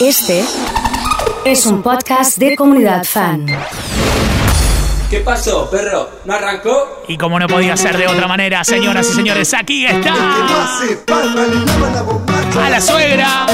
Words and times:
Este 0.00 0.44
es 1.44 1.66
un 1.66 1.82
podcast 1.82 2.38
de 2.38 2.54
comunidad 2.54 3.02
fan. 3.04 3.46
¿Qué 5.10 5.18
pasó, 5.20 5.68
perro? 5.68 6.08
¿No 6.24 6.34
arrancó? 6.34 7.02
Y 7.08 7.18
como 7.18 7.40
no 7.40 7.48
podía 7.48 7.76
ser 7.76 7.96
de 7.96 8.06
otra 8.06 8.28
manera, 8.28 8.62
señoras 8.62 9.08
y 9.08 9.12
señores, 9.14 9.52
aquí 9.54 9.86
está. 9.86 10.14
A 12.62 12.70
la 12.70 12.80
suegra. 12.80 13.46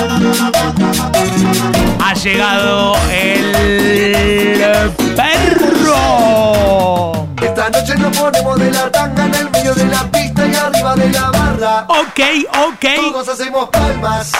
Ha 2.00 2.14
llegado 2.14 2.94
el 3.10 4.90
perro. 5.16 7.26
Esta 7.40 7.70
noche 7.70 7.94
nos 7.96 8.18
ponemos 8.18 8.58
de 8.58 8.70
la 8.70 8.92
tanga 8.92 9.24
en 9.24 9.34
el 9.34 9.50
medio 9.50 9.74
de 9.74 9.84
la 9.86 10.10
pista 10.10 10.46
y 10.46 10.54
arriba 10.54 10.94
de 10.94 11.10
la 11.10 11.30
barra. 11.30 11.86
Ok, 11.88 12.20
ok. 12.68 12.84
Todos 13.12 13.28
hacemos 13.28 13.70
palmas. 13.70 14.32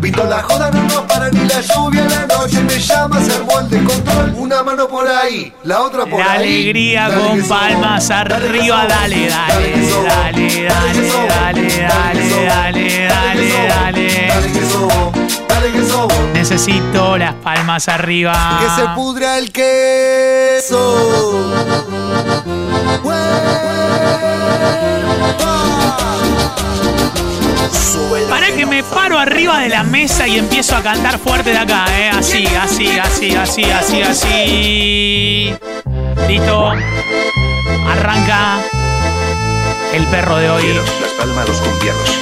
Pinto 0.00 0.24
la 0.24 0.42
joda, 0.42 0.70
no 0.70 0.82
nos 0.84 1.02
para 1.02 1.28
ni 1.30 1.46
la 1.46 1.60
lluvia. 1.60 2.04
La 2.08 2.26
noche 2.26 2.60
me 2.62 2.78
llama, 2.78 3.20
se 3.22 3.32
armó 3.34 3.60
el 3.60 3.68
descontrol. 3.68 4.32
Una 4.36 4.62
mano 4.62 4.88
por 4.88 5.06
ahí, 5.06 5.52
la 5.62 5.82
otra 5.82 6.06
por 6.06 6.20
La 6.20 6.32
ahí. 6.32 6.38
alegría 6.62 7.08
Dale 7.08 7.22
con 7.22 7.48
palmas 7.48 8.10
arriba, 8.10 8.86
dale, 8.86 9.28
dale, 9.28 9.92
dale, 10.06 10.64
dale, 10.64 11.08
dale, 11.28 11.28
dale, 11.28 12.46
dale, 12.46 13.06
dale, 13.08 13.48
dale. 13.68 14.26
Dale 14.28 14.52
que 14.52 14.66
somos, 14.66 15.12
dale 15.48 15.72
que 15.72 15.84
somos. 15.84 16.14
Necesito 16.32 17.18
las 17.18 17.34
palmas 17.34 17.88
arriba. 17.88 18.58
Que 18.60 18.82
se 18.82 18.88
pudra 18.94 19.38
el 19.38 19.52
queso. 19.52 20.80
Para 28.28 28.48
que 28.52 28.66
me 28.66 28.82
paro 28.82 29.18
arriba 29.18 29.58
de 29.60 29.68
la 29.68 29.82
mesa 29.82 30.26
y 30.26 30.38
empiezo 30.38 30.76
a 30.76 30.82
cantar 30.82 31.18
fuerte 31.18 31.50
de 31.50 31.58
acá, 31.58 31.86
¿eh? 31.98 32.10
Así, 32.10 32.46
así, 32.46 32.98
así, 32.98 33.34
así, 33.34 33.64
así, 33.64 34.02
así. 34.02 35.54
Listo. 36.28 36.72
Arranca 37.88 38.58
el 39.92 40.06
perro 40.06 40.36
de 40.36 40.50
hoy. 40.50 40.62
Quiero 40.62 40.82
las 41.00 41.10
palmas 41.18 41.48
los 41.48 41.60
cumbieros. 41.60 42.18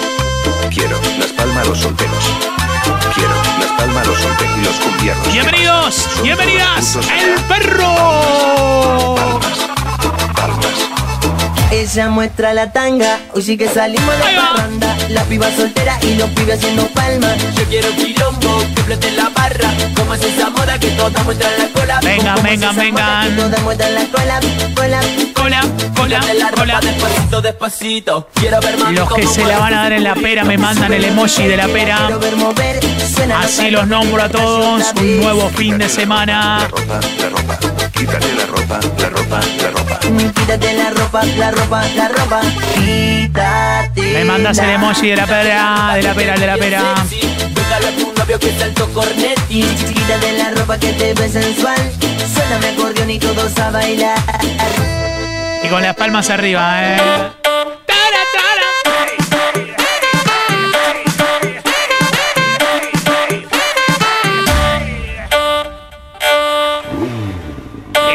Quiero 0.70 1.00
las 1.18 1.32
palmas 1.32 1.68
los 1.68 1.78
solteros. 1.78 2.24
Quiero 3.14 3.34
las 3.60 3.70
palmas 3.78 4.06
los 4.06 4.18
solteros 4.18 4.58
y 4.58 4.64
los 4.64 4.76
cumbieros. 4.76 5.32
Bienvenidos, 5.32 6.08
bienvenidas, 6.22 6.96
el 6.96 7.34
perro. 7.44 8.57
Ella 11.78 12.08
muestra 12.08 12.52
la 12.54 12.72
tanga, 12.72 13.20
hoy 13.34 13.40
sí 13.42 13.56
que 13.56 13.68
salimos 13.68 14.12
de 14.16 14.36
va. 14.36 14.52
parranda 14.52 14.96
La 15.10 15.22
piba 15.22 15.46
soltera 15.56 15.96
y 16.02 16.14
los 16.16 16.28
pibes 16.30 16.56
haciendo 16.58 16.86
palmas 16.88 17.36
Yo 17.54 17.62
quiero 17.66 17.88
quilombo, 17.94 18.58
que 18.74 18.82
flote 18.82 19.12
la 19.12 19.28
barra 19.28 19.70
Como 19.94 20.14
es 20.14 20.24
esa 20.24 20.50
moda 20.50 20.76
que 20.80 20.88
todas 20.88 21.24
muestran 21.24 21.52
la 21.56 21.68
cola 21.68 21.94
moda 22.00 22.02
vengan. 22.02 23.28
que 23.30 23.40
todas 23.42 23.62
muestran 23.62 23.94
la 23.94 24.04
cola, 24.06 24.40
cola 24.74 25.00
Cola, 25.34 25.60
cola, 25.94 26.20
la 26.34 26.50
cola. 26.50 26.80
despacito, 26.80 27.40
despacito 27.42 28.28
Quiero 28.34 28.60
ver 28.60 28.78
Los 28.90 29.12
que 29.14 29.26
se 29.28 29.44
la 29.44 29.58
van 29.60 29.74
a 29.74 29.82
dar 29.84 29.92
en 29.92 30.02
la 30.02 30.14
pera 30.14 30.42
me 30.42 30.58
mandan 30.58 30.92
el 30.92 31.04
emoji 31.04 31.44
de 31.44 31.56
la 31.56 31.68
pera. 31.68 32.08
Así 33.40 33.70
los 33.70 33.86
nombro 33.86 34.22
a 34.22 34.28
todos. 34.28 34.82
Un 35.00 35.20
nuevo 35.20 35.48
fin 35.50 35.78
de 35.78 35.84
La 35.84 35.90
semana. 35.90 36.68
ropa, 36.68 37.00
la 37.18 37.28
ropa. 37.28 37.58
Quítate 37.92 38.34
la 38.34 38.46
ropa, 38.68 38.80
la 39.00 39.08
ropa, 39.08 39.40
la 39.62 39.70
ropa. 39.70 39.98
Quítate 40.34 40.72
la 40.74 40.90
ropa, 40.90 41.24
la 41.24 41.50
ropa, 41.50 41.84
la 41.94 42.08
ropa 42.08 42.40
Quítate 42.74 44.00
Me 44.00 44.24
mandas 44.24 44.58
el 44.58 44.70
emoji 44.70 45.08
de 45.08 45.16
la 45.16 45.26
pera, 45.26 45.92
de 45.94 46.02
la 46.02 46.14
pera, 46.14 46.36
de 46.36 46.46
la 46.46 46.56
pera. 46.56 46.82
Búscale 47.54 47.88
a 47.88 47.96
tu 47.96 48.12
novio 48.12 48.38
que 48.38 48.48
es 48.50 48.62
alto 48.62 48.88
cornetti 48.92 49.62
Quítate 49.62 50.32
la 50.38 50.50
ropa 50.50 50.78
que 50.78 50.92
te 50.92 51.14
ve 51.14 51.28
sensual 51.28 51.92
Suena 52.34 52.58
mi 52.58 52.66
acordeón 52.66 53.10
y 53.10 53.18
todos 53.18 53.58
a 53.58 53.70
bailar 53.70 54.18
Y 55.62 55.68
con 55.68 55.82
las 55.82 55.94
palmas 55.94 56.30
arriba, 56.30 56.78
eh. 56.82 57.47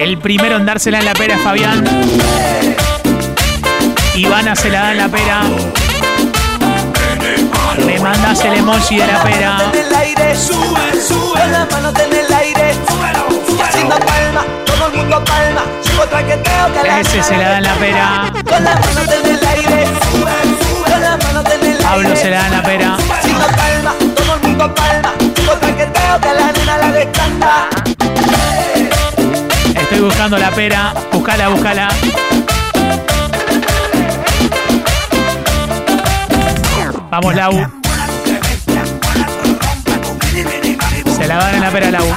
El 0.03 0.17
primero 0.17 0.57
en 0.57 0.65
dársela 0.65 0.99
en 0.99 1.05
la 1.05 1.13
pera 1.13 1.35
es 1.35 1.41
Fabián. 1.41 1.81
Ivana 4.15 4.53
se 4.53 4.69
la 4.69 4.81
da 4.81 4.91
en 4.91 4.97
la 4.97 5.07
pera. 5.07 5.43
Me 7.85 7.97
mandas 8.01 8.43
el 8.43 8.55
emoji 8.55 8.97
de 8.97 9.07
la 9.07 9.23
pera. 9.23 9.71
en 9.71 9.79
el 9.79 9.95
aire, 9.95 10.35
sube, 10.35 11.01
sube. 11.07 11.39
Con 11.39 11.51
las 11.53 11.71
manos 11.71 11.93
en 11.97 12.11
el 12.11 12.33
aire, 12.33 12.73
súbelo, 12.85 13.45
sube 13.47 13.63
Haciendo 13.63 13.95
palma, 13.99 14.45
todo 14.65 14.87
el 14.87 14.93
mundo 14.93 15.23
palma. 15.23 15.63
Chico 15.81 16.03
traqueteo 16.03 16.73
que 16.73 16.87
la 16.89 16.99
Ese 16.99 17.23
se 17.23 17.37
la 17.37 17.49
da 17.49 17.57
en 17.59 17.63
la 17.63 17.73
pera. 17.75 18.33
Con 18.43 18.61
las 18.61 18.85
manos 18.85 19.07
en 19.07 19.31
el 19.31 19.47
aire, 19.47 19.87
sube, 20.11 20.31
sube. 20.59 20.91
Con 20.91 21.01
las 21.01 21.23
manos 21.23 21.45
en 21.45 21.61
el 21.61 21.67
aire. 21.77 21.83
Pablo 21.83 22.15
se 22.17 22.29
la 22.29 22.37
da 22.39 22.47
en 22.47 22.51
la 22.51 22.63
pera. 22.63 22.97
Haciendo 23.09 23.47
palma, 23.47 23.95
todo 24.17 24.35
el 24.35 24.41
mundo 24.41 24.75
palma 24.75 25.13
Estoy 29.93 30.07
buscando 30.07 30.39
la 30.39 30.49
pera. 30.49 30.91
Buscala, 31.11 31.49
buscala. 31.49 31.87
Vamos, 37.11 37.35
Lau. 37.35 37.53
Se 41.15 41.27
la 41.27 41.35
dan 41.35 41.53
en 41.53 41.61
la 41.61 41.69
pera, 41.69 41.91
Lau. 41.91 42.07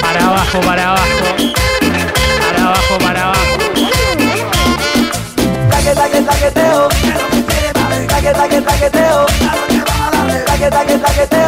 Para 0.00 0.26
abajo, 0.26 0.60
para 0.62 0.88
abajo. 0.88 1.19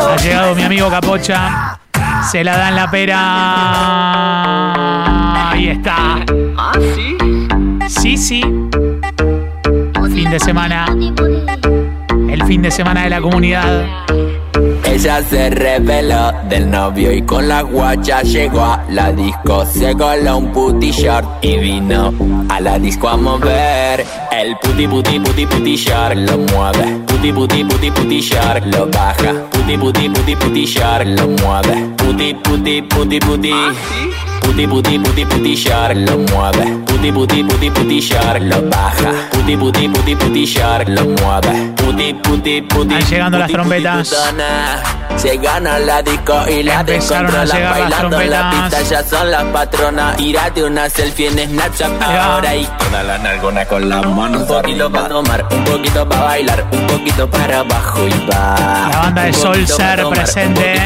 Ha 0.08 0.16
llegado 0.16 0.54
mi 0.54 0.62
amigo 0.62 0.90
Capocha. 0.90 1.78
Se 2.30 2.42
la 2.42 2.56
da 2.56 2.68
en 2.68 2.76
la 2.76 2.90
pera. 2.90 3.18
Ahí 5.50 5.68
está. 5.68 6.24
¿Ah, 6.56 6.72
sí? 6.94 7.16
Sí, 7.88 8.16
sí. 8.16 8.40
Fin 10.14 10.30
de 10.30 10.40
semana. 10.40 10.86
El 12.28 12.44
fin 12.44 12.62
de 12.62 12.70
semana 12.70 13.02
de 13.04 13.10
la 13.10 13.20
comunidad. 13.20 13.84
Ella 14.92 15.22
se 15.22 15.48
reveló 15.48 16.32
del 16.50 16.70
novio 16.70 17.12
y 17.12 17.22
con 17.22 17.48
la 17.48 17.62
guacha 17.62 18.20
llegó 18.20 18.60
a 18.60 18.84
la 18.90 19.10
disco. 19.10 19.64
Se 19.64 19.94
coló 19.96 20.36
un 20.36 20.52
puti 20.52 20.90
short 20.90 21.42
y 21.42 21.56
vino 21.56 22.12
a 22.50 22.60
la 22.60 22.78
disco 22.78 23.08
a 23.08 23.16
mover. 23.16 24.04
El 24.30 24.54
puti 24.58 24.86
puti 24.86 25.18
puti 25.18 25.46
puti 25.46 25.76
short 25.76 26.14
lo 26.14 26.36
mueve. 26.36 27.00
Puti 27.06 27.32
puti 27.32 27.64
puti 27.64 27.90
puti 27.90 28.20
short 28.20 28.66
lo 28.66 28.86
baja. 28.88 29.32
Puti 29.50 29.78
puti 29.78 30.10
puti 30.10 30.36
puti 30.36 30.66
short 30.66 31.06
lo 31.06 31.26
mueve. 31.26 31.94
Puti 31.96 32.34
puti 32.34 32.82
puti 32.82 33.18
puti. 33.18 33.50
Puti 33.50 34.31
puti 34.66 34.98
puti 34.98 35.24
puti 35.24 35.56
short 35.56 35.96
lo 35.96 36.18
mueve. 36.18 36.64
Puti 36.86 37.12
puti 37.12 37.44
puti 37.44 37.70
puti 37.70 38.00
short 38.00 38.42
lo 38.42 38.62
baja. 38.62 39.10
Puti 39.30 39.56
puti 39.56 39.88
puti 39.88 40.16
puti 40.16 40.46
short 40.46 40.88
lo 40.88 41.04
mueve. 41.04 41.72
Puti 41.76 42.14
puti 42.14 42.62
puti. 42.62 42.94
Ahí 42.94 43.02
llegando 43.04 43.38
las 43.38 43.50
puti, 43.50 43.62
puti, 43.62 43.82
trompetas. 43.82 44.34
Se 45.16 45.36
gana 45.36 45.78
la 45.78 46.02
disco 46.02 46.34
y 46.48 46.62
la 46.62 46.80
Empezaron 46.80 47.34
a 47.34 47.44
descontrolan 47.44 47.46
llegar 47.46 47.90
las 47.90 47.90
bailando 48.00 48.20
en 48.20 48.30
la 48.30 48.50
pista 48.50 48.82
ya 48.82 49.04
son 49.04 49.30
las 49.30 49.44
patronas. 49.44 50.16
Tírate 50.16 50.64
una 50.64 50.88
selfie 50.88 51.28
en 51.28 51.50
Snapchat 51.50 52.02
ahora 52.02 52.56
y 52.56 52.66
toda 52.78 53.02
la 53.02 53.18
nalgona 53.18 53.64
con 53.66 53.88
las 53.88 54.06
manos. 54.06 54.42
Un 54.42 54.48
poquito 54.48 54.90
para 54.90 55.08
tomar, 55.08 55.46
un 55.50 55.64
poquito 55.64 56.08
para 56.08 56.22
bailar, 56.22 56.66
un 56.72 56.86
poquito 56.86 57.30
para 57.30 57.58
abajo 57.60 58.08
y 58.08 58.26
va. 58.26 58.88
La 58.90 58.98
banda 58.98 59.22
de 59.24 59.32
Sol 59.32 59.66
Ser 59.66 60.04
presente. 60.08 60.80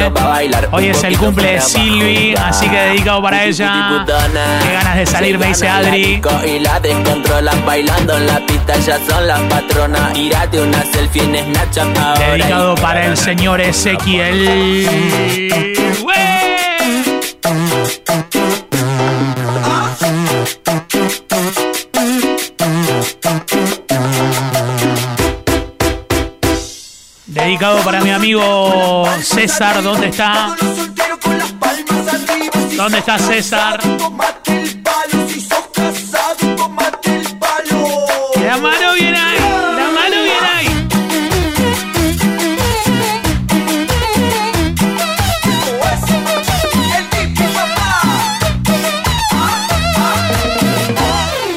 Hoy 0.71 0.87
es 0.87 1.03
el 1.03 1.17
cumple 1.17 1.53
de 1.53 1.61
Silvi, 1.61 2.35
así 2.35 2.69
que 2.69 2.77
dedicado 2.77 3.21
para 3.21 3.37
Puti, 3.37 3.46
ella. 3.47 4.05
Qué 4.05 4.73
ganas 4.73 4.95
de 4.95 5.05
salir, 5.05 5.37
me 5.37 5.47
dice 5.47 5.67
Adri. 5.67 6.21
Y 6.45 6.59
la 6.59 6.79
descontrolan 6.79 7.65
bailando 7.65 8.17
en 8.17 8.27
la 8.27 8.39
pista, 8.45 8.77
ya 8.77 8.99
son 9.05 9.27
las 9.27 9.39
patronas. 9.41 10.13
Tírate 10.13 10.61
una 10.61 10.83
selfie 10.83 11.23
en 11.23 11.53
Snapchat 11.53 12.19
Dedicado 12.19 12.75
para 12.75 13.05
el 13.05 13.17
señor 13.17 13.61
Ezequiel. 13.61 14.87
Dedicado 27.25 27.79
para 27.83 28.01
mi 28.01 28.09
amigo 28.09 29.05
César, 29.21 29.83
¿dónde 29.83 30.07
está? 30.07 30.55
¿Dónde 32.77 32.99
está 32.99 33.17
César? 33.17 33.79
El. 33.83 33.97
La 38.45 38.57
mano 38.57 38.93
viene 38.93 39.17
ahí, 39.17 39.39
la 39.39 39.89
mano 39.91 40.21
viene 40.23 40.47
ahí. 40.55 40.67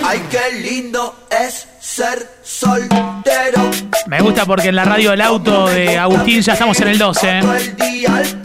Ay, 0.06 0.20
qué 0.30 0.56
lindo 0.62 1.26
es 1.30 1.68
ser 1.80 2.26
soltero. 2.42 3.70
Me 4.06 4.22
gusta 4.22 4.46
porque 4.46 4.68
en 4.68 4.76
la 4.76 4.84
radio 4.84 5.10
del 5.10 5.20
auto 5.20 5.66
de 5.68 5.98
Agustín 5.98 6.40
ya 6.40 6.54
estamos 6.54 6.80
en 6.80 6.88
el 6.88 6.98
12. 6.98 7.28
¿eh? 7.28 8.39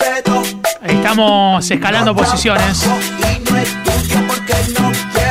Estamos 1.05 1.69
escalando 1.69 2.15
posiciones. 2.15 2.83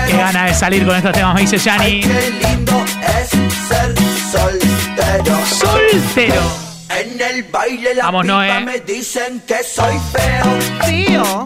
Qué 0.06 0.16
gana 0.16 0.44
de 0.44 0.54
salir 0.54 0.86
con 0.86 0.94
estos 0.94 1.10
temas, 1.10 1.34
me 1.34 1.40
dice 1.40 1.58
Yanni. 1.58 2.00
Qué 2.00 2.30
lindo 2.30 2.84
es 3.00 3.28
ser 3.66 3.92
soltero. 4.30 5.44
Soltero. 5.44 6.42
En 6.90 7.20
el 7.20 7.42
baile 7.50 7.92
la 7.96 8.04
Vamos, 8.04 8.24
Noé. 8.24 8.60
me 8.60 8.78
dicen 8.82 9.42
que 9.48 9.64
soy 9.64 9.98
feo. 10.12 11.44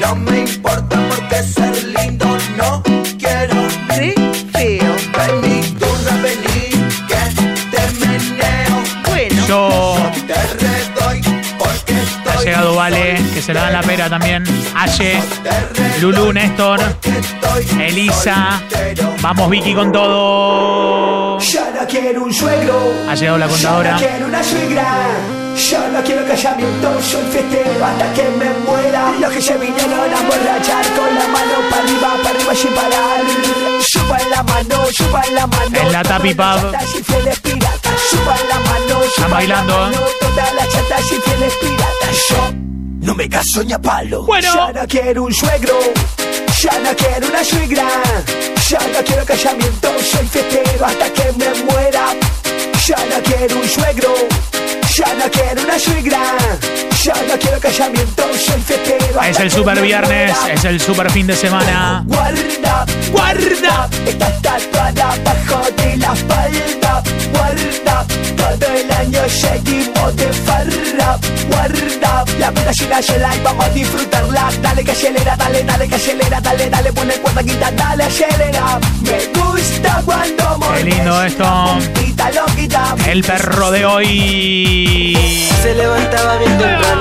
No 0.00 0.14
me 0.14 0.42
importa 0.42 0.96
porque 1.08 1.42
ser 1.42 1.84
lindo 1.86 2.38
no 2.56 2.84
quiero. 3.18 3.65
Se 13.46 13.54
le 13.54 13.60
da 13.60 13.70
la 13.70 13.80
pera 13.80 14.10
también. 14.10 14.42
Aye, 14.74 15.22
Lulu, 16.00 16.32
Néstor, 16.32 16.80
Elisa. 17.78 18.60
Vamos 19.20 19.48
Vicky 19.50 19.72
con 19.72 19.92
todo. 19.92 21.38
Yo 21.38 21.60
no 21.78 21.86
quiero 21.86 22.24
un 22.24 22.34
suegro. 22.34 22.92
Ha 23.08 23.14
llegado 23.14 23.38
la 23.38 23.46
Yo 23.46 23.52
contadora. 23.52 23.92
no 23.92 23.98
quiero 23.98 24.26
una 24.26 24.42
suegra. 24.42 24.86
Yo 25.70 25.88
no 25.92 26.02
quiero 26.02 26.26
casamiento, 26.26 27.00
soy 27.00 27.22
fiestero 27.30 27.84
hasta 27.84 28.12
que 28.14 28.24
me 28.36 28.50
muera. 28.66 29.12
Los 29.20 29.32
que 29.32 29.40
se 29.40 29.56
vinieron 29.56 30.12
a 30.12 30.20
emborrachar 30.20 30.84
con 30.96 31.14
la 31.14 31.26
mano 31.28 31.54
para 31.70 31.82
arriba, 31.82 32.08
para 32.24 32.36
arriba 32.36 32.54
sin 32.54 32.70
parar. 32.74 33.20
Suban 33.80 34.30
la 34.30 34.42
mano, 34.42 34.86
suban 34.92 35.34
la 35.34 35.46
mano. 35.46 35.78
En 35.80 35.92
la 35.92 36.02
Tapi 36.02 36.34
Pub. 36.34 36.42
Suban 38.10 38.38
la 38.48 38.58
mano, 38.58 39.00
suban 39.14 39.30
bailando, 39.30 39.72
la 39.72 39.86
mano. 39.86 39.98
Todas 40.20 40.54
las 40.54 40.68
chatas 40.68 41.00
y 41.12 41.30
fieles 41.30 41.54
piratas. 41.54 42.16
Yo 42.28 42.66
no 43.06 43.14
me 43.14 43.28
caso 43.28 43.62
ni 43.62 43.72
a 43.72 43.78
palo. 43.78 44.24
Bueno. 44.24 44.52
Yo 44.52 44.72
no 44.72 44.86
quiero 44.88 45.22
un 45.22 45.32
suegro. 45.32 45.78
Yo 46.60 46.70
no 46.82 46.96
quiero 46.96 47.28
una 47.28 47.44
suegra. 47.44 47.86
Yo 48.68 48.78
no 48.92 49.04
quiero 49.04 49.24
casamiento, 49.24 49.88
soy 50.02 50.26
fiestero 50.26 50.84
hasta 50.84 51.08
que 51.12 51.32
me 51.38 51.62
muera. 51.62 52.04
Yo 52.84 52.96
no 52.96 53.22
quiero 53.22 53.60
un 53.60 53.68
suegro. 53.68 54.12
Yo 54.92 55.04
no 55.20 55.30
quiero 55.30 55.62
una 55.62 55.78
suegra. 55.78 56.36
Es 59.28 59.38
el 59.40 59.50
super 59.50 59.80
viernes, 59.80 60.36
es 60.52 60.64
el 60.64 60.80
super 60.80 61.08
fin 61.10 61.26
de 61.26 61.36
semana. 61.36 62.02
Guarda, 62.06 62.84
guarda, 63.12 63.88
está 64.06 64.32
tatuada 64.42 65.12
abajo 65.12 65.70
de 65.76 65.96
la 65.98 66.12
espalda. 66.12 67.02
Guarda, 67.32 68.06
todo 68.36 68.72
el 68.72 68.90
año 68.90 69.20
seguimos 69.28 70.16
de 70.16 70.32
farra. 70.32 71.18
Guarda, 71.48 72.24
la 72.40 72.50
vida 72.50 72.72
una 72.86 73.02
sola 73.02 73.36
y 73.36 73.40
vamos 73.40 73.64
a 73.64 73.68
disfrutarla. 73.68 74.50
Dale 74.62 74.84
que 74.84 74.90
acelera, 74.90 75.36
dale, 75.36 75.62
dale 75.62 75.88
que 75.88 75.94
acelera, 75.94 76.40
dale, 76.40 76.70
dale, 76.70 76.92
pone 76.92 77.14
cuerda 77.14 77.42
quita, 77.44 77.70
dale, 77.70 78.04
acelera. 78.04 78.80
Me 79.02 79.40
gusta 79.40 80.02
cuando 80.04 80.46
Qué 80.74 80.84
lindo 80.84 81.22
esto. 81.22 81.78
El 83.06 83.22
perro 83.22 83.70
de 83.70 83.86
hoy. 83.86 85.48
Se 85.62 85.74
levantaba 85.74 86.36
bien 86.38 86.58
temprano, 86.58 86.95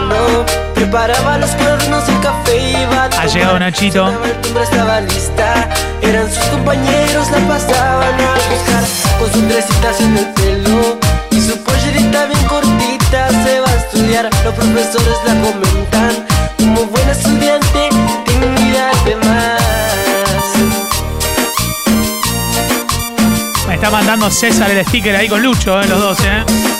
preparaba 0.95 1.37
los 1.37 1.49
cuadernos, 1.51 2.07
el 2.07 2.19
café 2.21 2.71
iba 2.71 3.03
a 3.03 3.21
Ha 3.21 3.25
llegado 3.25 3.59
Nachito. 3.59 4.09
Estaba 4.61 5.01
lista. 5.01 5.69
Eran 6.01 6.31
sus 6.31 6.43
compañeros, 6.45 7.29
la 7.31 7.39
pasaban 7.47 8.13
a 8.21 8.33
buscar 8.49 8.83
con 9.19 9.31
sus 9.31 9.47
tresitas 9.47 9.99
en 9.99 10.17
el 10.17 10.25
pelo 10.33 10.97
y 11.31 11.41
su 11.41 11.57
pollerita 11.63 12.25
bien 12.27 12.43
cortita. 12.45 13.29
Se 13.43 13.59
va 13.59 13.67
a 13.67 13.75
estudiar, 13.75 14.29
los 14.43 14.53
profesores 14.53 15.17
la 15.25 15.33
comentan. 15.41 16.25
Como 16.57 16.85
buena 16.85 17.11
estudiante, 17.11 17.89
dignidad 18.25 18.93
de 19.05 19.15
más. 19.17 19.61
Me 23.67 23.75
está 23.75 23.89
mandando 23.89 24.29
César 24.29 24.71
el 24.71 24.85
sticker 24.85 25.15
ahí 25.15 25.27
con 25.27 25.41
Lucho, 25.41 25.81
eh, 25.81 25.87
los 25.87 25.99
dos, 25.99 26.19
¿eh? 26.21 26.74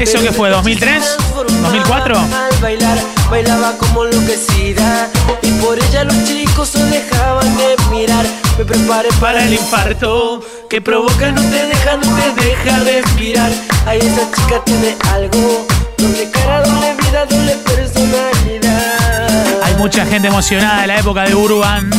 ¿Eso 0.00 0.18
qué 0.20 0.32
fue, 0.32 0.48
de 0.48 0.54
2003? 0.54 1.04
se 1.04 1.16
transformaba 1.16 1.68
2004? 1.68 2.18
Al 2.18 2.60
bailar, 2.60 2.98
bailaba 3.30 3.72
como 3.78 4.04
enloquecida. 4.06 5.08
Y 5.42 5.50
por 5.60 5.78
ella 5.78 6.04
los 6.04 6.24
chicos 6.24 6.70
se 6.70 6.82
dejaban 6.84 7.56
de 7.56 7.76
mirar. 7.90 8.24
Me 8.58 8.64
preparé 8.64 9.08
Para 9.20 9.44
el 9.44 9.52
infarto 9.52 10.42
que 10.68 10.80
provoca, 10.80 11.30
no 11.32 11.42
te 11.42 11.66
deja, 11.66 11.96
no 11.96 12.16
te 12.16 12.42
deja 12.42 12.78
respirar. 12.80 13.50
Ay, 13.86 13.98
esa 13.98 14.30
chica 14.34 14.64
tiene 14.64 14.96
algo. 15.12 15.66
Doble 15.98 16.30
cara, 16.30 16.62
doble 16.62 16.94
vida, 16.94 17.26
doble 17.26 17.56
personalidad. 17.66 19.62
Hay 19.62 19.74
mucha 19.74 20.06
gente 20.06 20.28
emocionada 20.28 20.80
de 20.80 20.86
la 20.86 20.98
época 20.98 21.24
de 21.24 21.34
Urban. 21.34 21.90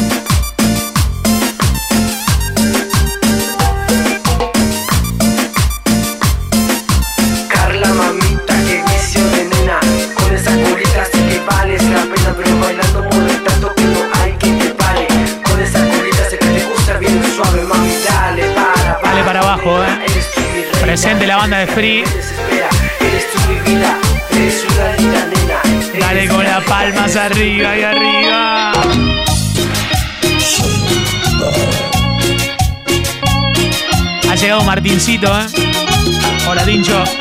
Presente 20.92 21.26
la 21.26 21.38
banda 21.38 21.60
de 21.60 21.68
Free. 21.68 22.04
Dale 25.98 26.28
con 26.28 26.44
las 26.44 26.62
palmas 26.66 27.16
arriba 27.16 27.78
y 27.78 27.82
arriba. 27.82 28.74
Ha 34.30 34.36
llegado 34.36 34.64
Martincito, 34.66 35.28
¿eh? 35.28 35.46
Hola, 36.50 36.66
Tincho. 36.66 37.21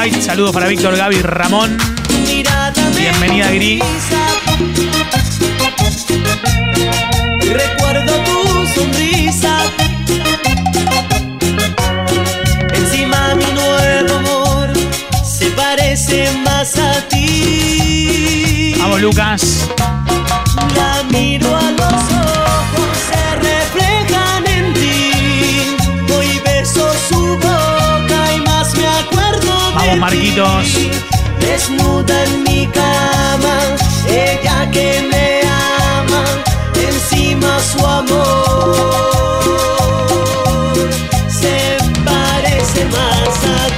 White. 0.00 0.22
Saludos 0.22 0.52
para 0.52 0.68
Víctor, 0.68 0.96
Gaby, 0.96 1.22
Ramón. 1.22 1.76
Bienvenida, 2.96 3.50
Gri. 3.50 3.74
hipnotiza. 3.74 4.16
Recuerdo 7.40 8.12
tu 8.24 8.66
sonrisa. 8.74 9.58
Encima 12.74 13.34
mi 13.34 13.46
nuevo 13.46 14.14
amor 14.18 14.72
se 15.24 15.50
parece 15.50 16.30
más 16.44 16.78
a 16.78 17.08
ti. 17.08 18.74
Vamos, 18.78 19.00
Lucas. 19.00 19.68
La 20.76 21.02
miro 21.10 21.56
a 21.56 21.77
Marquitos. 30.08 30.72
Desnuda 31.38 32.24
en 32.24 32.42
mi 32.44 32.66
cama, 32.68 33.56
ella 34.08 34.66
que 34.70 35.02
me 35.02 35.42
ama, 35.98 36.24
encima 36.74 37.60
su 37.60 37.86
amor 37.86 38.74
se 41.28 41.76
parece 42.06 42.86
más 42.86 43.44
a 43.54 43.77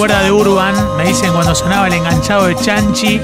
acuerda 0.00 0.22
de 0.22 0.32
Urban. 0.32 0.96
Me 0.96 1.04
dicen 1.04 1.30
cuando 1.30 1.54
sonaba 1.54 1.86
el 1.86 1.92
enganchado 1.92 2.46
de 2.46 2.54
Chanchi, 2.54 3.20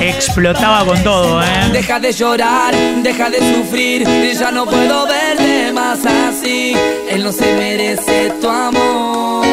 explotaba 0.00 0.84
con 0.84 1.00
todo, 1.04 1.40
¿eh? 1.40 1.68
Deja 1.72 2.00
de 2.00 2.10
llorar, 2.10 2.74
deja 3.04 3.30
de 3.30 3.38
sufrir, 3.38 4.04
ya 4.36 4.50
no 4.50 4.64
puedo 4.64 5.06
verte 5.06 5.72
más 5.72 6.00
así. 6.04 6.74
Él 7.08 7.22
no 7.22 7.30
se 7.30 7.54
merece 7.54 8.32
tu 8.40 8.48
amor. 8.48 9.46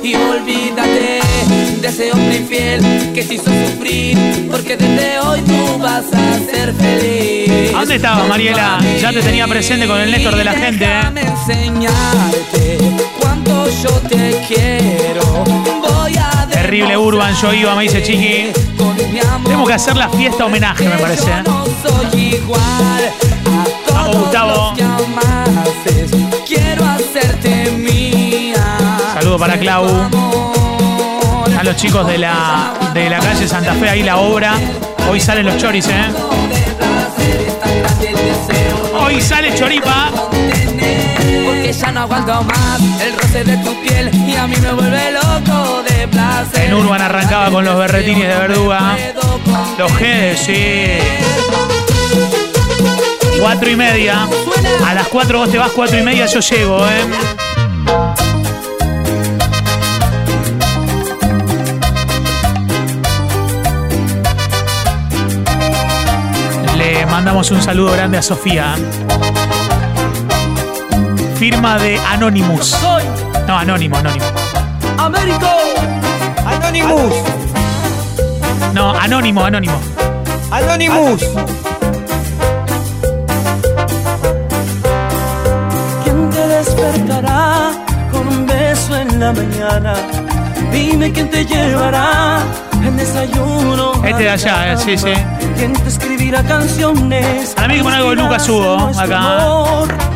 Y 0.00 0.14
olvídate 0.14 1.22
de 1.80 1.88
ese 1.88 2.12
hombre 2.12 2.36
infiel 2.36 3.12
que 3.12 3.24
te 3.24 3.34
hizo 3.34 3.50
sufrir, 3.66 4.48
porque 4.48 4.76
desde 4.76 5.18
hoy 5.18 5.40
tú 5.40 5.78
vas 5.80 6.04
a 6.12 6.38
ser 6.52 6.72
feliz. 6.72 7.74
¿A 7.74 7.80
dónde 7.80 7.96
estabas, 7.96 8.28
Mariela? 8.28 8.78
Ya 9.00 9.12
te 9.12 9.22
tenía 9.22 9.48
presente 9.48 9.88
con 9.88 9.98
el 9.98 10.12
Néstor 10.12 10.36
de 10.36 10.44
la 10.44 10.52
gente, 10.52 10.84
¿eh? 10.84 11.00
Enseñarte 11.16 12.78
yo 13.82 13.90
te 14.08 14.44
quiero. 14.46 15.22
Voy 15.80 16.16
a 16.16 16.46
Terrible 16.50 16.96
Urban, 16.96 17.34
yo 17.34 17.52
iba, 17.52 17.74
me 17.74 17.82
dice 17.84 18.02
Chiqui. 18.02 18.52
Tenemos 19.44 19.68
que 19.68 19.74
hacer 19.74 19.96
la 19.96 20.08
fiesta 20.08 20.46
homenaje, 20.46 20.88
me 20.88 20.96
parece. 20.98 21.30
¿eh? 21.30 21.42
No 21.44 21.64
soy 21.82 22.34
igual 22.34 22.60
a 23.88 23.92
Vamos, 23.92 24.16
Gustavo. 24.16 24.74
Quiero 26.46 26.84
hacerte 26.84 27.70
mía. 27.72 28.78
Saludo 29.14 29.38
para 29.38 29.58
Clau. 29.58 29.86
A 31.58 31.64
los 31.64 31.76
chicos 31.76 32.06
de 32.06 32.18
la, 32.18 32.72
de 32.94 33.10
la 33.10 33.18
calle 33.18 33.48
Santa 33.48 33.74
Fe, 33.74 33.88
ahí 33.88 34.02
la 34.02 34.18
obra. 34.18 34.54
Hoy 35.10 35.20
salen 35.20 35.46
los 35.46 35.56
choris, 35.56 35.88
¿eh? 35.88 36.06
Hoy 39.00 39.20
sale 39.20 39.54
Choripa. 39.54 40.10
Ya 41.70 41.92
no 41.92 42.00
aguanto 42.00 42.42
más 42.44 42.80
el 43.02 43.12
roce 43.20 43.44
de 43.44 43.56
tu 43.58 43.78
piel 43.82 44.10
y 44.26 44.34
a 44.36 44.46
mí 44.46 44.56
me 44.56 44.72
vuelve 44.72 45.12
loco 45.12 45.82
de 45.82 46.08
placer. 46.08 46.64
En 46.64 46.74
Urban 46.74 47.02
arrancaba 47.02 47.50
con 47.50 47.62
los 47.62 47.76
berretines 47.76 48.26
de 48.26 48.34
verduga. 48.34 48.96
Los 49.76 49.92
G's, 49.92 50.40
sí. 50.46 50.98
Cuatro 53.38 53.70
y 53.70 53.76
media. 53.76 54.26
A 54.86 54.94
las 54.94 55.08
cuatro 55.08 55.40
vos 55.40 55.50
te 55.50 55.58
vas, 55.58 55.70
cuatro 55.72 55.98
y 55.98 56.02
media 56.02 56.24
yo 56.24 56.40
llego, 56.40 56.86
¿eh? 56.88 57.04
Le 66.78 67.06
mandamos 67.06 67.50
un 67.50 67.62
saludo 67.62 67.92
grande 67.92 68.16
a 68.16 68.22
Sofía. 68.22 68.74
Firma 71.38 71.78
de 71.78 71.96
Anonymous. 71.98 72.76
No, 73.46 73.56
Anónimo, 73.56 73.96
Anónimo. 73.96 74.24
Américo. 74.98 75.46
Anonymous. 76.44 77.14
No, 78.74 78.90
Anónimo, 78.90 79.44
Anónimo. 79.44 79.80
Anonymous. 80.50 81.22
¿Quién 86.02 86.30
te 86.30 86.48
despertará 86.48 87.70
con 88.10 88.26
un 88.26 88.44
beso 88.44 88.96
en 88.96 89.20
la 89.20 89.32
mañana? 89.32 89.94
Dime 90.72 91.12
quién 91.12 91.30
te 91.30 91.44
llevará 91.44 92.40
en 92.82 92.96
desayuno. 92.96 93.92
Este 94.04 94.24
de 94.24 94.28
allá, 94.30 94.72
eh, 94.72 94.76
sí, 94.76 94.98
sí. 94.98 95.12
¿Quién 95.56 95.72
te 95.72 95.88
escribirá 95.88 96.42
canciones? 96.42 97.54
Para 97.54 97.68
mí 97.68 97.76
que 97.76 97.82
pon 97.84 97.92
algo 97.92 98.10
de 98.10 98.16
Lucas 98.16 98.48
Hugo, 98.48 98.90
acá. 98.98 100.07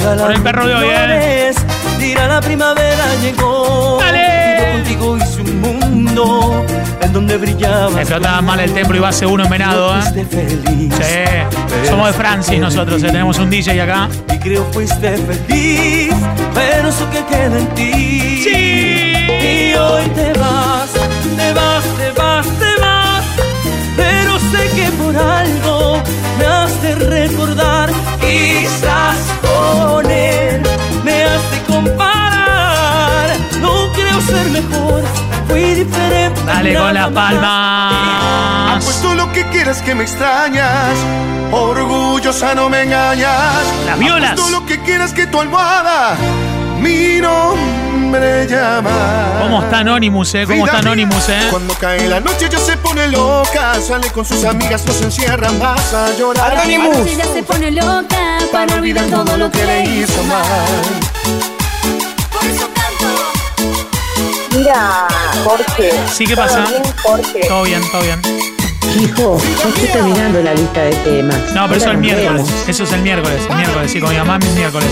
regala 0.00 0.22
Con 0.22 0.32
el 0.32 0.42
perro 0.42 0.66
de 0.66 0.74
hoy, 0.74 0.86
eh. 0.90 1.52
Dirá 1.98 2.26
la 2.26 2.40
primavera 2.40 3.04
llegó. 3.22 3.98
Dale. 4.00 4.56
Y 4.56 4.60
yo 4.60 4.72
contigo 4.72 5.16
hice 5.18 5.40
un 5.42 5.60
mundo 5.60 6.64
en 7.00 7.12
donde 7.12 7.36
brillaba. 7.36 8.00
Explotaba 8.00 8.40
mal 8.40 8.60
el 8.60 8.72
templo 8.72 8.96
y 8.96 9.00
va 9.00 9.12
segundo 9.12 9.44
en 9.44 9.50
venado, 9.50 9.96
¿eh? 9.98 10.26
Feliz. 10.30 10.94
Sí. 10.94 11.88
Somos 11.88 12.08
de 12.08 12.12
Francis 12.12 12.58
nosotros, 12.58 13.02
eh. 13.02 13.06
tenemos 13.06 13.38
un 13.38 13.50
DJ 13.50 13.80
acá. 13.80 14.08
Y 14.32 14.38
creo 14.38 14.64
fuiste 14.72 15.16
feliz, 15.16 16.14
pero 16.54 16.88
eso 16.88 17.08
que 17.10 17.24
queda 17.24 17.58
en 17.58 17.68
ti. 17.74 18.42
Sí. 18.42 19.12
Y 19.28 19.74
hoy 19.74 20.06
te 20.14 20.32
vas, 20.38 20.90
te 21.36 21.52
vas, 21.52 21.84
te 21.96 22.10
vas, 22.20 22.46
te 22.46 22.64
vas. 22.64 22.71
Dale 36.54 36.74
con 36.74 36.94
las 36.94 37.10
palmas. 37.10 38.76
Apuesto 38.76 39.14
lo 39.14 39.32
que 39.32 39.44
quieras 39.46 39.82
que 39.82 39.94
me 39.94 40.04
extrañas. 40.04 40.96
Orgullosa 41.50 42.54
no 42.54 42.68
me 42.68 42.82
engañas. 42.82 43.64
Las 43.86 43.98
violas. 43.98 44.32
Apuesto 44.32 44.50
lo 44.50 44.66
que 44.66 44.80
quieras 44.80 45.12
que 45.12 45.26
tu 45.26 45.40
almohada 45.40 46.16
mi 46.82 47.20
nombre 47.20 48.46
llama. 48.48 49.38
¿Cómo 49.40 49.62
está 49.62 49.78
Anonymous, 49.78 50.34
eh? 50.34 50.44
¿Cómo 50.46 50.66
está 50.66 50.78
Anonymous, 50.78 51.28
eh? 51.28 51.46
Cuando 51.50 51.74
cae 51.74 52.08
la 52.08 52.20
noche 52.20 52.48
ya 52.50 52.58
se 52.58 52.76
pone 52.76 53.06
loca. 53.08 53.80
Sale 53.80 54.10
con 54.10 54.24
sus 54.24 54.44
amigas, 54.44 54.84
no 54.84 54.92
se 54.92 55.04
encierra 55.04 55.50
más 55.52 55.94
a 55.94 56.12
llorar. 56.18 56.52
Anonymous. 56.58 57.06
Ella 57.06 57.24
se 57.32 57.42
pone 57.42 57.70
loca 57.70 58.38
para 58.50 58.74
olvidar 58.74 59.06
todo 59.06 59.36
lo 59.36 59.50
que 59.50 59.64
le 59.64 59.84
hizo 59.84 60.22
mal. 60.24 60.42
Por 62.32 62.44
eso. 62.50 62.71
Mira, 64.62 65.08
Jorge. 65.42 65.90
Sí, 66.12 66.24
¿qué 66.24 66.36
pasa? 66.36 66.62
¿Todo 66.62 66.70
bien, 66.70 66.94
Jorge? 67.02 67.40
Todo 67.48 67.62
bien, 67.64 67.82
todo 67.90 68.02
bien. 68.02 68.22
Hijo, 68.96 69.36
yo 69.60 69.68
estoy 69.68 69.88
terminando 69.88 70.40
la 70.40 70.54
lista 70.54 70.82
de 70.82 70.94
temas. 70.98 71.52
No, 71.52 71.66
pero 71.66 71.78
eso 71.78 71.86
es 71.86 71.94
el 71.94 71.98
miércoles. 71.98 72.46
vemos. 72.46 72.68
Eso 72.68 72.84
es 72.84 72.92
el 72.92 73.02
miércoles. 73.02 73.42
El 73.50 73.56
miércoles, 73.56 73.90
sí, 73.90 74.00
con 74.00 74.10
mi 74.10 74.18
mamá, 74.18 74.38
el 74.40 74.54
miércoles. 74.54 74.88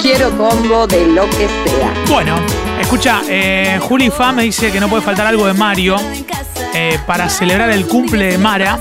Quiero 0.00 0.30
combo 0.38 0.86
de 0.86 1.04
lo 1.08 1.28
que 1.30 1.48
sea. 1.48 1.92
Bueno, 2.08 2.36
escucha, 2.80 3.22
eh, 3.26 3.80
Juli 3.82 4.08
Fa 4.08 4.30
me 4.30 4.44
dice 4.44 4.70
que 4.70 4.78
no 4.78 4.88
puede 4.88 5.02
faltar 5.02 5.26
algo 5.26 5.44
de 5.44 5.54
Mario 5.54 5.96
eh, 6.74 6.96
para 7.08 7.28
celebrar 7.28 7.70
el 7.70 7.88
cumple 7.88 8.26
de 8.26 8.38
Mara. 8.38 8.78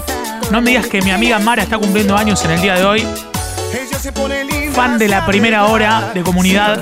No 0.52 0.62
me 0.62 0.70
digas 0.70 0.86
que 0.86 1.02
mi 1.02 1.10
amiga 1.10 1.40
Mara 1.40 1.64
está 1.64 1.80
cumpliendo 1.80 2.16
años 2.16 2.46
en 2.46 2.52
el 2.52 2.62
día 2.62 2.76
de 2.76 2.86
hoy. 2.86 3.08
Ella 3.74 3.98
se 3.98 4.12
pone 4.12 4.44
linda, 4.44 4.67
Fan 4.78 5.00
de 5.00 5.08
la 5.08 5.26
primera 5.26 5.66
hora 5.66 6.12
de 6.14 6.22
comunidad. 6.22 6.80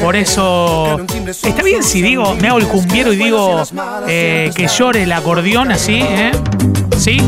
Por 0.00 0.16
eso, 0.16 0.98
está 1.26 1.62
bien 1.62 1.82
si 1.82 2.00
digo, 2.00 2.34
me 2.36 2.48
hago 2.48 2.56
el 2.56 2.66
cumbiero 2.66 3.12
y 3.12 3.16
digo 3.16 3.62
eh, 4.08 4.50
que 4.56 4.68
llore 4.68 5.02
el 5.02 5.12
acordeón 5.12 5.70
así, 5.70 5.98
¿eh? 6.00 6.32
¿Sí? 6.96 7.18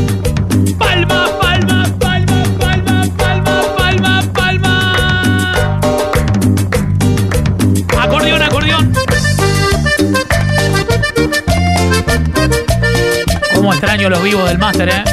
Palma, 0.79 1.27
palma, 1.39 1.85
palma, 1.99 2.43
palma, 2.59 3.05
palma, 3.15 3.75
palma, 3.77 4.23
palma. 4.33 5.79
Acordeón, 8.01 8.41
acordeón. 8.41 8.93
Cómo 13.53 13.73
extraño 13.73 14.09
los 14.09 14.23
vivos 14.23 14.49
del 14.49 14.57
máster, 14.57 14.89
¿eh? 14.89 15.03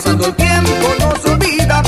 Pasando 0.00 0.26
el 0.26 0.34
tiempo 0.34 0.94
no 0.98 1.14
se 1.22 1.30
olvida. 1.30 1.82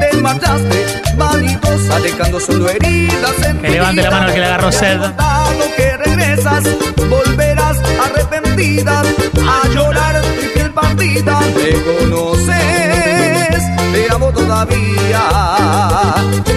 Te 0.00 0.16
marchaste, 0.18 1.02
vanidosa, 1.16 2.00
dejando 2.00 2.40
solo 2.40 2.68
heridas 2.70 3.42
en 3.44 3.58
Que 3.58 3.70
levante 3.70 4.02
la 4.02 4.10
mano 4.10 4.28
el 4.28 4.34
que 4.34 4.40
le 4.40 4.46
agarró 4.46 4.72
sed. 4.72 4.98
Lo 4.98 5.76
que 5.76 5.96
regresas, 5.96 6.64
volverás 7.08 7.76
arrepentida 8.04 9.02
a 9.02 9.68
llorar 9.68 10.22
tu 10.22 10.52
piel 10.54 10.72
partida. 10.72 11.40
Me 11.40 11.70
conoces, 11.88 13.62
te 13.92 14.10
amo 14.10 14.32
todavía. 14.32 15.22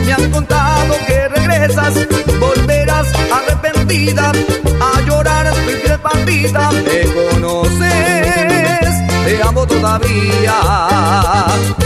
Me 0.05 0.13
han 0.13 0.31
contado 0.31 0.95
que 1.07 1.27
regresas, 1.27 1.93
volverás 2.39 3.07
arrepentida 3.37 4.31
a 4.31 5.01
llorar 5.01 5.51
tu 5.53 5.71
piel 5.83 5.99
partida. 5.99 6.71
Me 6.71 7.01
conoces, 7.13 8.50
te 9.25 9.41
amo 9.41 9.65
todavía. 9.65 10.55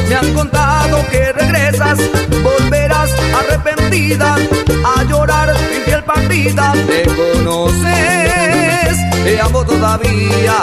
Me 0.07 0.15
han 0.15 0.33
contado 0.33 1.05
que 1.09 1.31
regresas, 1.33 1.99
volverás 2.43 3.11
arrepentida 3.33 4.35
a 4.35 5.03
llorar 5.03 5.53
tu 5.53 5.85
piel 5.85 6.03
partida. 6.03 6.73
Me 6.87 7.03
conoces, 7.03 8.97
te 9.23 9.41
amo 9.41 9.65
todavía. 9.65 10.55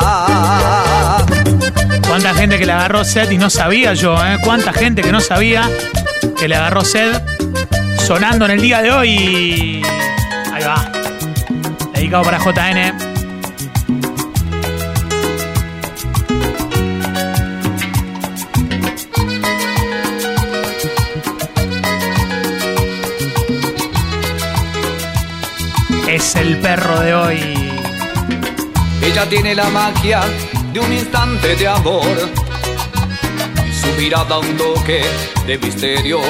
Cuánta 2.07 2.35
gente 2.35 2.59
que 2.59 2.67
le 2.67 2.73
agarró 2.73 3.05
sed 3.05 3.31
y 3.31 3.38
no 3.38 3.49
sabía 3.49 3.95
yo, 3.95 4.14
¿eh? 4.25 4.38
Cuánta 4.45 4.73
gente 4.73 5.02
que 5.02 5.12
no 5.12 5.21
sabía 5.21 5.69
que 6.38 6.47
le 6.47 6.57
agarró 6.57 6.85
sed 6.85 7.23
sonando 8.07 8.45
en 8.45 8.50
el 8.52 8.61
día 8.61 8.83
de 8.83 8.91
hoy. 8.91 9.83
Ahí 10.52 10.62
va. 10.64 10.93
Dedicado 11.95 12.25
para 12.25 12.38
JN. 12.38 13.12
Es 26.33 26.37
el 26.37 26.59
perro 26.61 27.01
de 27.01 27.15
hoy. 27.15 27.73
Ella 29.03 29.29
tiene 29.29 29.55
la 29.55 29.69
magia 29.69 30.23
de 30.73 30.81
un 30.81 30.91
instante 30.91 31.57
de 31.57 31.69
amor 31.69 32.07
su 33.71 34.01
mirada 34.01 34.39
un 34.39 34.57
toque 34.57 35.03
de 35.47 35.59
misterio. 35.59 36.21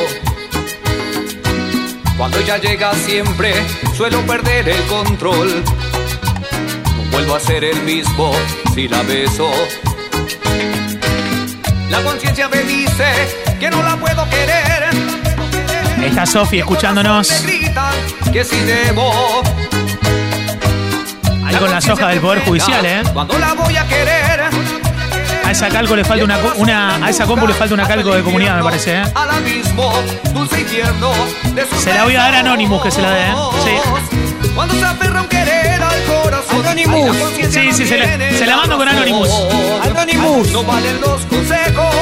Cuando 2.16 2.38
ella 2.38 2.59
llega 2.59 2.92
siempre 2.94 3.54
suelo 3.97 4.21
perder 4.23 4.71
el 4.71 4.82
control. 4.87 5.62
No 5.62 7.11
vuelvo 7.12 7.37
a 7.37 7.40
ser 7.40 7.62
el 7.62 7.80
mismo 7.82 8.32
si 8.75 8.88
la 8.88 9.02
beso. 9.02 9.50
La 11.90 12.02
conciencia 12.02 12.49
me 12.49 12.62
dice 12.62 13.06
que 13.61 13.71
no 13.71 13.80
la 13.82 13.97
puedo 13.97 14.28
querer. 14.30 14.90
Está 16.04 16.26
Sofi 16.26 16.59
escuchándonos. 16.59 17.30
Me 17.30 17.52
grita 17.52 17.92
que 18.32 18.42
si 18.42 18.59
debo. 18.61 19.42
Ahí 21.52 21.59
con 21.59 21.71
las 21.71 21.88
hojas 21.88 22.09
del 22.11 22.21
Poder 22.21 22.44
Judicial, 22.44 22.85
¿eh? 22.87 23.02
Cuando 23.12 23.38
la 23.38 23.52
voy 23.54 23.76
a 23.76 23.87
querer. 23.87 24.42
A 25.44 25.50
esa 25.50 25.68
calco 25.68 25.94
le 25.97 26.04
falta 26.04 26.25
una, 26.25 26.38
una 26.56 27.04
a 27.04 27.11
esa 27.11 27.26
compu 27.26 27.47
le 27.47 27.52
falta 27.54 27.75
una 27.75 27.87
calco 27.87 28.14
de 28.14 28.23
comunidad, 28.23 28.56
me 28.56 28.62
parece, 28.62 29.00
¿eh? 29.00 29.04
Se 31.78 31.92
la 31.92 32.04
voy 32.04 32.14
a 32.14 32.21
dar 32.23 32.35
a 32.37 32.38
Anonymous 32.40 32.82
que 32.82 32.90
se 32.90 33.02
la 33.02 33.11
dé, 33.11 33.21
¿eh? 33.23 33.35
Sí. 33.64 34.49
Cuando 34.54 34.75
se 34.75 34.85
aferra 34.85 35.21
un 35.23 35.28
querer 35.28 35.82
al 35.82 36.02
corazón. 36.04 36.66
Anonymous. 36.66 37.16
Sí, 37.50 37.73
sí, 37.73 37.87
se 37.87 37.99
la- 37.99 38.06
se 38.38 38.47
la 38.47 38.56
mando 38.56 38.78
con. 38.78 38.88
Anonymous. 38.88 39.28
Anonymous. 39.85 40.49
No 40.52 40.62
valen 40.64 41.00
los 41.00 41.21
consejos. 41.26 41.94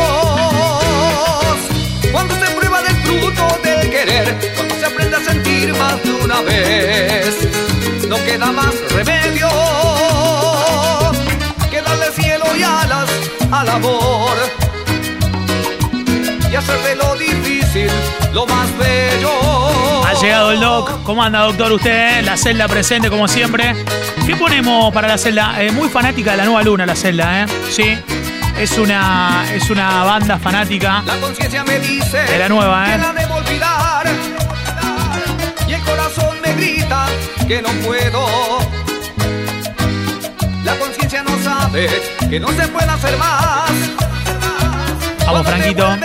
Cuando 2.13 2.35
se 2.35 2.47
prueba 2.53 2.83
del 2.83 2.97
fruto 2.97 3.59
del 3.65 3.91
querer. 3.91 4.53
Cuando 4.57 4.75
se 4.77 4.85
aprende 4.87 5.17
a 5.17 5.21
sentir 5.21 5.75
más 5.75 6.03
de 6.03 6.13
una 6.13 6.41
vez. 6.43 7.37
No 8.11 8.17
queda 8.25 8.51
más 8.51 8.75
remedio 8.91 9.49
que 11.71 11.81
darle 11.81 12.07
cielo 12.11 12.45
y 12.59 12.63
alas 12.65 13.09
al 13.53 13.69
amor. 13.69 14.37
Y 16.51 16.57
hacer 16.57 16.79
de 16.81 16.97
lo 16.97 17.15
difícil 17.15 17.89
lo 18.33 18.47
más 18.47 18.77
bello. 18.77 19.31
Ha 20.05 20.15
llegado 20.21 20.51
el 20.51 20.59
doc. 20.59 21.05
¿Cómo 21.05 21.23
anda, 21.23 21.43
doctor? 21.43 21.71
Usted, 21.71 22.25
la 22.25 22.37
celda 22.37 22.67
presente 22.67 23.09
como 23.11 23.29
siempre. 23.29 23.77
¿Qué 24.27 24.35
ponemos 24.35 24.93
para 24.93 25.07
la 25.07 25.17
celda? 25.17 25.63
Eh, 25.63 25.71
muy 25.71 25.89
fanática 25.89 26.33
de 26.33 26.39
la 26.39 26.47
nueva 26.47 26.65
luna, 26.65 26.87
la 26.87 26.97
celda, 26.97 27.43
¿eh? 27.43 27.47
Sí. 27.71 27.97
Es 28.59 28.77
una, 28.77 29.47
es 29.55 29.71
una 29.71 30.03
banda 30.03 30.37
fanática. 30.37 31.05
La 31.07 31.15
conciencia 31.15 31.63
me 31.63 31.79
dice 31.79 32.19
De 32.25 32.39
la 32.39 32.49
nueva, 32.49 32.89
¿eh? 32.89 32.97
que 32.97 33.03
la 33.03 33.13
debo 33.13 33.35
olvidar. 33.37 34.07
Y 35.69 35.75
el 35.75 35.83
corazón 35.83 36.41
me 36.43 36.53
grita 36.55 37.07
que 37.51 37.61
no 37.63 37.71
puedo. 37.85 38.25
La 40.63 40.77
conciencia 40.77 41.25
no 41.25 41.37
sabe 41.43 41.89
que 42.31 42.39
no 42.39 42.47
se 42.53 42.69
puede 42.69 42.89
hacer 42.89 43.17
más. 43.17 43.73
Vamos, 45.27 45.45
Franquito. 45.45 45.99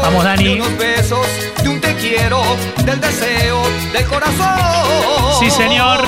Vamos, 0.00 0.24
Dani. 0.24 0.44
De 0.44 0.54
unos 0.54 0.78
besos, 0.78 1.26
de 1.62 1.68
un 1.68 1.78
te 1.78 1.94
quiero, 1.96 2.42
del 2.86 2.98
deseo, 3.02 3.60
del 3.92 4.06
corazón. 4.06 5.38
Sí, 5.38 5.50
señor. 5.50 6.00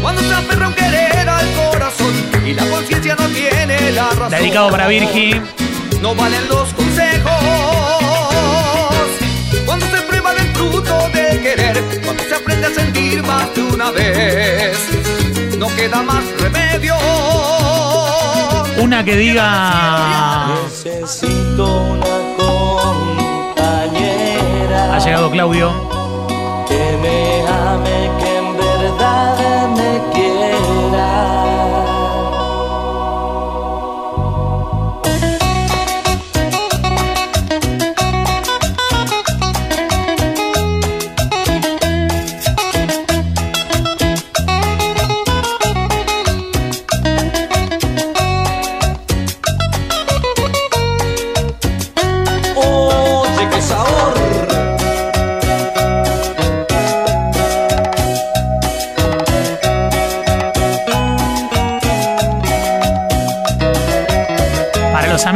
Cuando 0.00 0.22
se 0.22 0.32
aferra 0.32 0.68
un 0.68 0.74
querer 0.74 1.28
al 1.28 1.52
corazón 1.54 2.14
y 2.46 2.54
la 2.54 2.64
conciencia 2.66 3.16
no 3.18 3.26
tiene 3.30 3.90
la 3.90 4.10
razón. 4.10 4.30
Dedicado 4.30 4.70
para 4.70 4.86
Virgi. 4.86 5.40
No 6.00 6.14
valen 6.14 6.48
los 6.48 6.72
consejos. 6.72 7.32
Cuando 9.66 9.86
se 9.86 10.02
prueba 10.02 10.34
del 10.34 10.46
fruto 10.54 11.08
del 11.12 11.42
querer, 11.42 11.82
cuando 12.04 12.22
se 12.22 12.31
aprende 12.42 12.66
a 12.66 12.70
sentir 12.70 13.22
más 13.22 13.54
de 13.54 13.62
una 13.62 13.90
vez, 13.92 14.76
no 15.58 15.68
queda 15.76 16.02
más 16.02 16.24
remedio. 16.40 16.94
Una 18.78 19.04
que 19.04 19.16
diga. 19.16 20.48
Necesito 20.64 21.82
una 21.82 22.16
compañera 23.54 24.94
Ha 24.94 24.98
llegado 24.98 25.30
Claudio. 25.30 25.72
que 26.68 26.98
me 27.00 27.46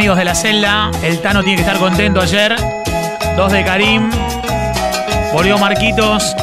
amigos 0.07 0.19
de 0.19 0.25
la 0.25 0.37
celda, 0.37 0.90
el 1.03 1.21
Tano 1.21 1.42
tiene 1.42 1.57
que 1.57 1.62
estar 1.62 1.81
contento 1.81 2.21
ayer. 2.21 2.55
Dos 3.37 3.51
de 3.51 3.64
Karim. 3.64 4.09
Volvió 5.33 5.59
Marquitos. 5.59 6.37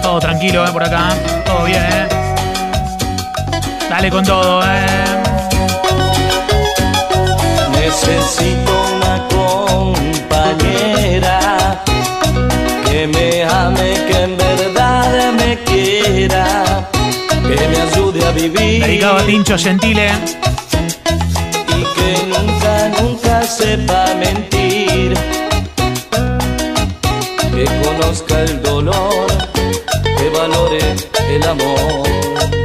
Todo 0.00 0.20
tranquilo, 0.20 0.64
eh, 0.64 0.70
por 0.70 0.84
acá. 0.84 1.08
Todo 1.44 1.64
bien, 1.64 1.82
eh. 1.82 2.06
Dale 3.90 4.10
con 4.10 4.24
todo, 4.24 4.62
eh. 4.62 4.94
Necesito 7.72 8.72
una 8.94 9.26
compañera 9.96 11.40
que 12.84 13.08
me 13.08 13.42
ame, 13.42 13.94
que 14.06 14.22
en 14.22 14.36
verdad 14.36 15.32
me 15.32 15.58
quiera, 15.64 16.88
que 17.42 17.68
me 17.68 17.80
ayude 17.80 18.24
a 18.24 18.30
vivir 18.30 18.84
Dedicado 18.84 19.18
a 19.18 19.22
Tincho 19.22 19.58
Gentile. 19.58 20.12
Nunca 22.88 23.42
sepa 23.42 24.14
mentir, 24.18 25.14
que 27.54 27.64
conozca 27.84 28.40
el 28.42 28.62
dolor, 28.62 29.26
que 29.52 30.28
valore 30.30 30.80
el 31.28 31.42
amor. 31.44 32.61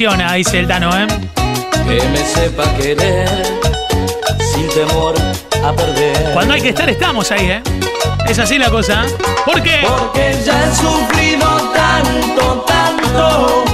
Decepciona, 0.00 0.32
dice 0.32 0.60
el 0.60 0.66
Tano, 0.66 0.90
eh. 0.96 1.06
que 1.86 2.08
me 2.08 2.24
sepa 2.24 2.64
querer 2.76 3.28
sin 4.54 4.66
temor 4.68 5.14
a 5.62 5.72
perder. 5.72 6.32
Cuando 6.32 6.54
hay 6.54 6.62
que 6.62 6.70
estar, 6.70 6.88
estamos 6.88 7.30
ahí, 7.30 7.50
eh. 7.50 7.62
Es 8.26 8.38
así 8.38 8.58
la 8.58 8.70
cosa. 8.70 9.04
¿Por 9.44 9.62
qué? 9.62 9.80
Porque 9.86 10.38
ya 10.44 10.64
he 10.64 10.74
sufrido 10.74 11.46
tanto, 11.74 12.64
tanto. 12.66 13.64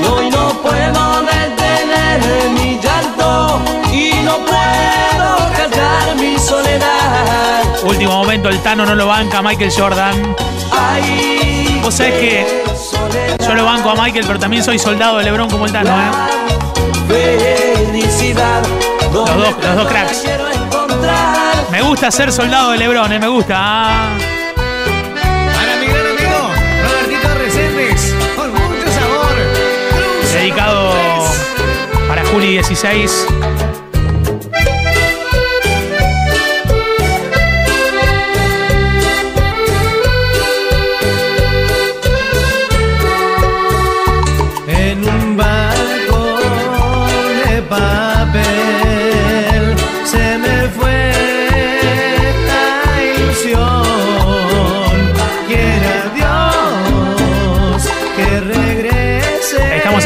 Y 0.00 0.04
hoy 0.06 0.30
no 0.30 0.48
puedo 0.62 1.22
detener 1.22 2.48
mi 2.54 2.80
llanto. 2.80 3.60
Y 3.92 4.14
no 4.24 4.38
puedo 4.38 5.52
callar 5.54 6.16
mi 6.16 6.38
soledad. 6.38 7.84
Último 7.84 8.12
momento, 8.12 8.48
el 8.48 8.58
Tano 8.60 8.86
no 8.86 8.94
lo 8.94 9.08
banca 9.08 9.42
Michael 9.42 9.72
Jordan. 9.76 10.34
Ay, 10.70 11.80
Vos 11.82 11.96
sabés 11.96 12.14
que 12.14 12.62
yo 13.46 13.54
lo 13.54 13.64
banco 13.64 13.90
a 13.90 13.94
Michael, 13.94 14.24
pero 14.26 14.38
también 14.38 14.62
soy 14.62 14.78
soldado 14.78 15.18
de 15.18 15.24
Lebron 15.24 15.50
como 15.50 15.66
el 15.66 15.72
Tano, 15.72 15.90
¿eh? 15.90 16.10
felicidad. 17.08 18.62
Los 19.12 19.12
dos, 19.12 19.30
los 19.62 19.76
dos 19.76 19.88
cracks. 19.88 20.24
Me 21.70 21.82
gusta 21.82 22.10
ser 22.10 22.32
soldado 22.32 22.70
de 22.72 22.78
Lebron, 22.78 23.12
¿eh? 23.12 23.18
Me 23.18 23.28
gusta. 23.28 23.54
ah. 23.58 24.08
Para 24.56 25.76
mi 25.80 25.86
gran 25.86 26.06
amigo 26.06 26.50
Robertito 26.82 27.34
Reséndez, 27.38 28.14
con 28.36 28.50
mucho 28.52 28.90
sabor. 28.92 29.34
Dedicado 30.32 30.92
para 32.08 32.24
Juli 32.26 32.48
16. 32.52 33.26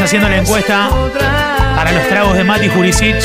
Haciendo 0.07 0.29
la 0.29 0.37
encuesta 0.37 0.89
para 1.75 1.91
los 1.91 2.07
tragos 2.07 2.37
de 2.37 2.45
Mati 2.45 2.69
Jurisic. 2.69 3.17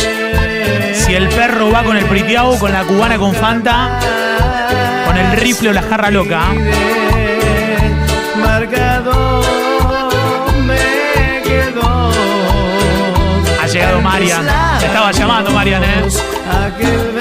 Si 0.95 1.15
el 1.15 1.29
perro 1.29 1.71
va 1.71 1.85
con 1.85 1.97
el 1.97 2.05
pritiao, 2.07 2.59
con 2.59 2.73
la 2.73 2.83
cubana 2.83 3.19
con 3.19 3.33
Fanta, 3.33 4.01
con 5.07 5.17
el 5.17 5.31
rifle 5.37 5.69
o 5.69 5.73
la 5.75 5.83
jarra 5.83 6.11
loca. 6.11 6.41
Ha 13.61 13.67
llegado 13.69 14.01
Marian. 14.01 14.45
Te 14.81 14.87
estaba 14.87 15.13
llamando 15.13 15.53
Marian, 15.53 15.85
¿eh? 15.85 17.12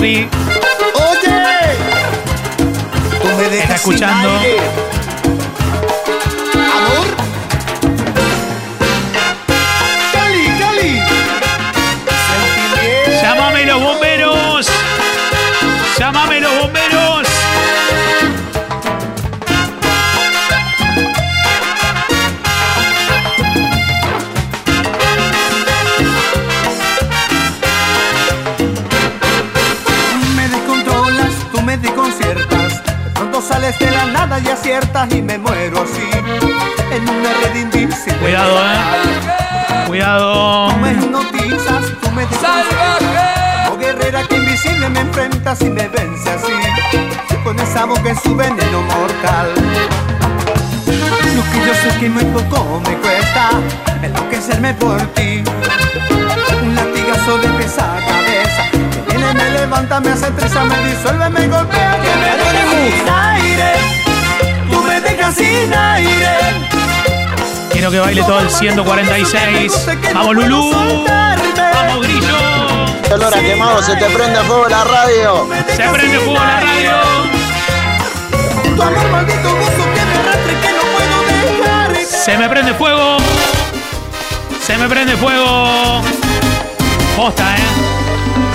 Oye, 0.00 0.28
tú 3.20 3.28
me 3.36 3.48
dejas 3.50 3.76
escuchando. 3.76 4.40
sin 4.40 4.50
aire. 4.50 4.81
Y 34.64 34.70
aciertas 34.70 35.12
y 35.12 35.22
me 35.22 35.38
muero 35.38 35.82
así. 35.82 36.08
En 36.90 37.08
una 37.08 37.30
red 37.42 37.56
invisible. 37.62 38.18
Cuidado, 38.18 38.58
eh. 38.58 39.86
Cuidado. 39.86 40.68
Tú 40.70 40.76
me 40.78 40.92
hipnotizas, 40.92 41.84
tú 42.00 42.10
me 42.12 42.26
desconciertas. 42.26 43.66
Como 43.66 43.78
guerrera 43.78 44.22
que 44.28 44.36
invisible 44.36 44.88
me 44.88 45.00
enfrentas 45.00 45.60
y 45.62 45.70
me 45.70 45.88
vence 45.88 46.30
así. 46.30 46.52
Con 47.42 47.58
esa 47.58 47.86
boca 47.86 48.10
en 48.10 48.20
su 48.20 48.36
veneno 48.36 48.82
mortal. 48.82 49.52
Lo 51.36 51.42
que 51.50 51.66
yo 51.66 51.74
sé 51.74 51.98
que 51.98 52.08
muy 52.08 52.24
poco 52.26 52.80
me 52.86 52.96
cuesta 52.98 53.50
enloquecerme 54.02 54.74
por 54.74 55.00
ti. 55.14 55.42
Un 56.62 56.74
latigazo 56.74 57.38
de 57.38 57.48
pesa 57.48 57.96
cabeza. 58.06 58.62
Me 58.72 59.18
viene, 59.18 59.34
me 59.34 59.50
levanta, 59.50 60.00
me 60.00 60.10
hace 60.10 60.30
treza, 60.30 60.64
me 60.64 60.76
disuelve, 60.88 61.30
me 61.30 61.48
golpea, 61.48 61.98
que 62.00 62.16
me 62.16 62.92
sin 62.92 63.08
aire. 63.08 64.11
Sin 65.30 65.72
aire. 65.72 66.36
Quiero 67.70 67.90
que 67.90 67.98
baile 68.00 68.22
todo 68.22 68.40
el 68.40 68.50
146. 68.50 69.72
¡Vamos, 70.14 70.34
Lulú! 70.34 70.72
¡Vamos, 71.04 72.06
Grillo! 72.06 72.36
Olor 73.14 73.34
a 73.34 73.40
quemado, 73.40 73.82
se 73.82 73.94
te 73.96 74.06
prende 74.10 74.38
fuego 74.40 74.68
la 74.68 74.84
radio. 74.84 75.48
¡Se 75.68 75.82
prende 75.88 76.18
fuego 76.18 76.34
la 76.34 76.60
radio! 76.60 76.92
Tu 78.76 78.82
amor 78.82 79.08
maldito 79.10 79.54
gozo 79.56 79.84
que 79.94 80.04
me 80.04 80.14
arrastre, 80.18 80.60
que 80.60 80.72
no 80.72 80.82
puedo 80.92 81.16
dejar. 81.58 81.96
¡Se 82.06 82.36
me 82.38 82.48
prende 82.48 82.74
fuego! 82.74 83.16
¡Se 84.66 84.76
me 84.78 84.88
prende 84.88 85.16
fuego! 85.16 86.02
Posta, 87.16 87.56
¿eh? 87.56 87.60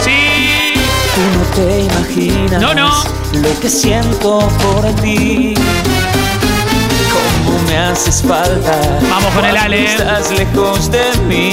¡Sí! 0.03 0.73
Tú 1.15 1.21
no 1.37 1.43
te 1.55 1.81
imaginas 1.81 2.61
No, 2.61 2.73
no. 2.73 2.89
lo 3.33 3.59
que 3.59 3.69
siento 3.69 4.39
por 4.61 4.85
ti. 5.01 5.53
Me 7.67 7.77
haces 7.77 8.21
falta. 8.27 8.71
Vamos 9.09 9.33
con 9.33 9.45
el 9.45 9.57
Ale. 9.57 9.85
Estás 9.85 10.31
lejos 10.31 10.89
de 10.91 11.03
mí. 11.27 11.51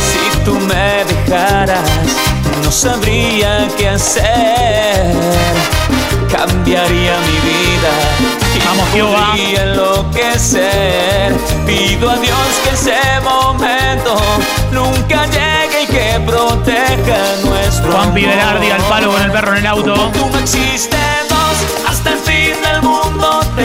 Si 0.00 0.38
tú 0.44 0.54
me 0.60 1.04
dejaras, 1.04 1.88
no 2.62 2.70
sabría 2.70 3.68
qué 3.76 3.88
hacer. 3.90 5.12
Cambiaría 6.30 7.14
mi 7.18 7.38
vida. 7.50 7.92
y 8.54 8.66
Vamos, 8.66 8.88
Jehová. 8.92 9.26
podría 9.30 9.62
enloquecer. 9.62 11.34
Pido 11.66 12.10
a 12.10 12.16
Dios 12.16 12.38
que 12.64 12.70
ese 12.74 12.98
momento 13.22 14.16
nunca 14.72 15.26
llegue 15.26 15.82
y 15.82 15.86
que 15.86 16.20
proteja 16.26 17.18
nuestro 17.44 17.92
Juan. 17.92 18.14
Velardi 18.14 18.70
al 18.70 18.82
palo 18.82 19.12
con 19.12 19.22
el 19.22 19.30
perro 19.32 19.52
en 19.52 19.58
el 19.58 19.66
auto. 19.66 19.94
Tú 20.12 20.26
no 20.32 20.38
existes 20.38 21.15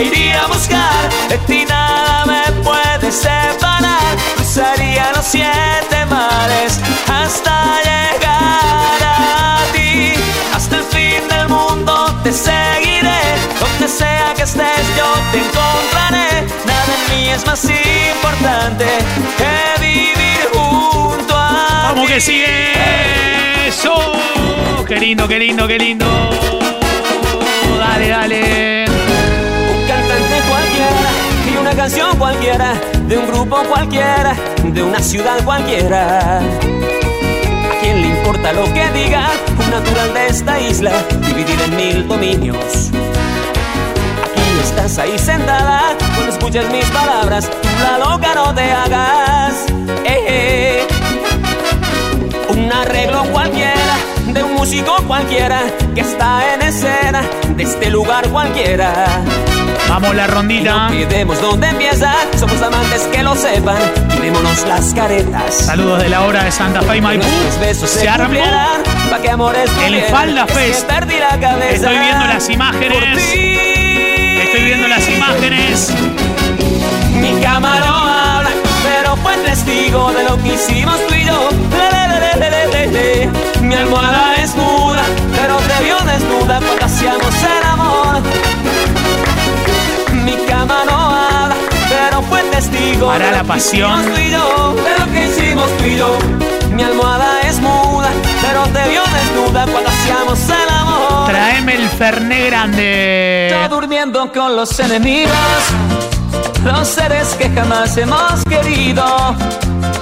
te 0.01 0.07
iría 0.07 0.41
a 0.43 0.47
buscar. 0.47 1.09
De 1.29 1.37
ti 1.39 1.65
nada 1.65 2.25
me 2.25 2.43
puede 2.63 3.11
separar. 3.11 4.15
Cruzaría 4.35 5.11
los 5.15 5.25
siete 5.25 6.05
mares 6.09 6.79
hasta 7.07 7.53
llegar 7.87 9.01
a 9.03 9.59
ti. 9.73 10.13
Hasta 10.55 10.77
el 10.77 10.83
fin 10.85 11.27
del 11.27 11.47
mundo 11.49 11.93
te 12.23 12.31
seguiré. 12.31 13.21
Donde 13.59 13.87
sea 13.87 14.33
que 14.35 14.43
estés, 14.43 14.85
yo 14.97 15.07
te 15.31 15.37
encontraré. 15.45 16.29
Nada 16.65 16.91
en 16.97 17.03
mí 17.11 17.29
es 17.29 17.45
más 17.45 17.63
importante 17.65 18.87
que 19.39 19.81
vivir 19.81 20.41
junto 20.53 21.35
a 21.35 21.89
¡Vamos 21.89 22.07
ti. 22.07 22.13
que 22.13 22.21
sigue! 22.21 23.67
¡Eso! 23.67 23.93
¡Qué 24.87 24.95
lindo, 24.99 25.27
qué 25.27 25.39
lindo, 25.39 25.67
qué 25.67 25.77
lindo! 25.77 26.05
Dale, 27.79 28.07
dale. 28.09 28.50
Canción 31.81 32.15
cualquiera, 32.19 32.73
de 33.07 33.17
un 33.17 33.25
grupo 33.25 33.57
cualquiera, 33.67 34.35
de 34.65 34.83
una 34.83 34.99
ciudad 34.99 35.43
cualquiera. 35.43 36.37
¿A 36.37 37.81
quién 37.81 38.01
le 38.03 38.07
importa 38.07 38.53
lo 38.53 38.65
que 38.65 38.87
diga 38.91 39.27
un 39.59 39.71
natural 39.71 40.13
de 40.13 40.27
esta 40.27 40.59
isla, 40.59 40.91
dividida 41.25 41.65
en 41.65 41.75
mil 41.75 42.07
dominios? 42.07 42.91
Aquí 44.23 44.59
estás 44.61 44.99
ahí 44.99 45.17
sentada, 45.17 45.97
cuando 46.13 46.31
escuchas 46.31 46.71
mis 46.71 46.85
palabras, 46.91 47.49
la 47.81 47.97
loca 47.97 48.35
no 48.35 48.53
te 48.53 48.71
hagas. 48.71 49.65
Eh, 50.05 50.25
eh. 50.27 50.87
Un 52.49 52.71
arreglo 52.71 53.23
cualquiera, 53.31 53.95
de 54.27 54.43
un 54.43 54.53
músico 54.53 54.97
cualquiera, 55.07 55.63
que 55.95 56.01
está 56.01 56.53
en 56.53 56.61
escena, 56.61 57.23
de 57.57 57.63
este 57.63 57.89
lugar 57.89 58.29
cualquiera. 58.29 59.23
Vamos 59.91 60.15
la 60.15 60.25
rondita. 60.25 60.61
Y 60.61 60.73
no 60.73 60.87
pidemos 60.87 61.41
dónde 61.41 61.67
empieza, 61.67 62.13
somos 62.39 62.61
amantes 62.61 63.01
que 63.11 63.21
lo 63.21 63.35
sepan, 63.35 63.75
quitémonos 64.09 64.65
las 64.65 64.93
caretas. 64.93 65.53
Saludos 65.53 66.01
de 66.01 66.07
la 66.07 66.21
hora 66.21 66.45
de 66.45 66.51
Santa 66.53 66.81
Fe 66.81 66.95
y 66.95 67.01
Maipú. 67.01 67.27
Besos 67.59 67.89
se, 67.89 67.99
Se 67.99 68.07
armó 68.07 68.39
pa' 69.09 69.19
que 69.21 69.29
amores 69.29 69.69
el. 69.85 70.01
Falda 70.03 70.45
Es 70.45 70.53
que 70.53 70.59
Fest. 70.59 70.89
Estoy 71.73 71.97
viendo 71.97 72.25
las 72.25 72.49
imágenes. 72.49 73.17
Estoy 74.43 74.63
viendo 74.63 74.87
las 74.87 75.09
imágenes. 75.09 75.93
Mi 77.19 77.41
cama 77.41 77.77
no 77.81 77.93
habla, 77.93 78.49
pero 78.83 79.17
fue 79.17 79.35
testigo 79.39 80.13
de 80.13 80.23
lo 80.23 80.41
que 80.41 80.53
hicimos 80.53 80.95
tú 81.05 81.15
y 81.15 81.25
yo. 81.25 81.49
Le, 82.39 82.67
le, 82.69 82.87
le. 82.87 83.29
Mi 83.59 83.75
almohada 83.75 84.35
es 84.35 84.55
muda, 84.55 85.03
pero 85.35 85.57
te 85.57 85.83
vio 85.83 85.97
desnuda 85.99 86.61
cuando 86.61 86.85
hacíamos 86.85 87.35
el 87.43 87.69
amor. 87.69 88.21
Mi 90.31 90.45
cama 90.45 90.83
no 90.85 90.97
habla, 90.97 91.55
pero 91.89 92.21
fue 92.23 92.41
testigo 92.43 93.07
Para 93.07 93.31
la 93.31 93.41
que 93.41 93.47
pasión. 93.47 94.05
tú 94.05 94.17
y 94.19 94.31
yo, 94.31 94.75
de 94.75 94.99
lo 94.99 95.11
que 95.11 95.25
hicimos 95.27 95.77
tú 95.77 95.83
y 95.85 95.97
yo. 95.97 96.17
Mi 96.71 96.83
almohada 96.83 97.41
es 97.41 97.59
muda, 97.59 98.09
pero 98.41 98.63
te 98.67 98.89
vio 98.89 99.01
desnuda 99.03 99.65
cuando 99.71 99.89
hacíamos 99.89 100.39
el 100.49 100.69
amor. 100.69 101.25
Traeme 101.29 101.75
el 101.75 101.89
Ferné 101.89 102.45
grande. 102.47 103.49
Yo 103.51 103.67
durmiendo 103.75 104.31
con 104.31 104.55
los 104.55 104.79
enemigos, 104.79 105.33
los 106.63 106.87
seres 106.87 107.35
que 107.37 107.49
jamás 107.49 107.97
hemos 107.97 108.43
querido. 108.45 109.03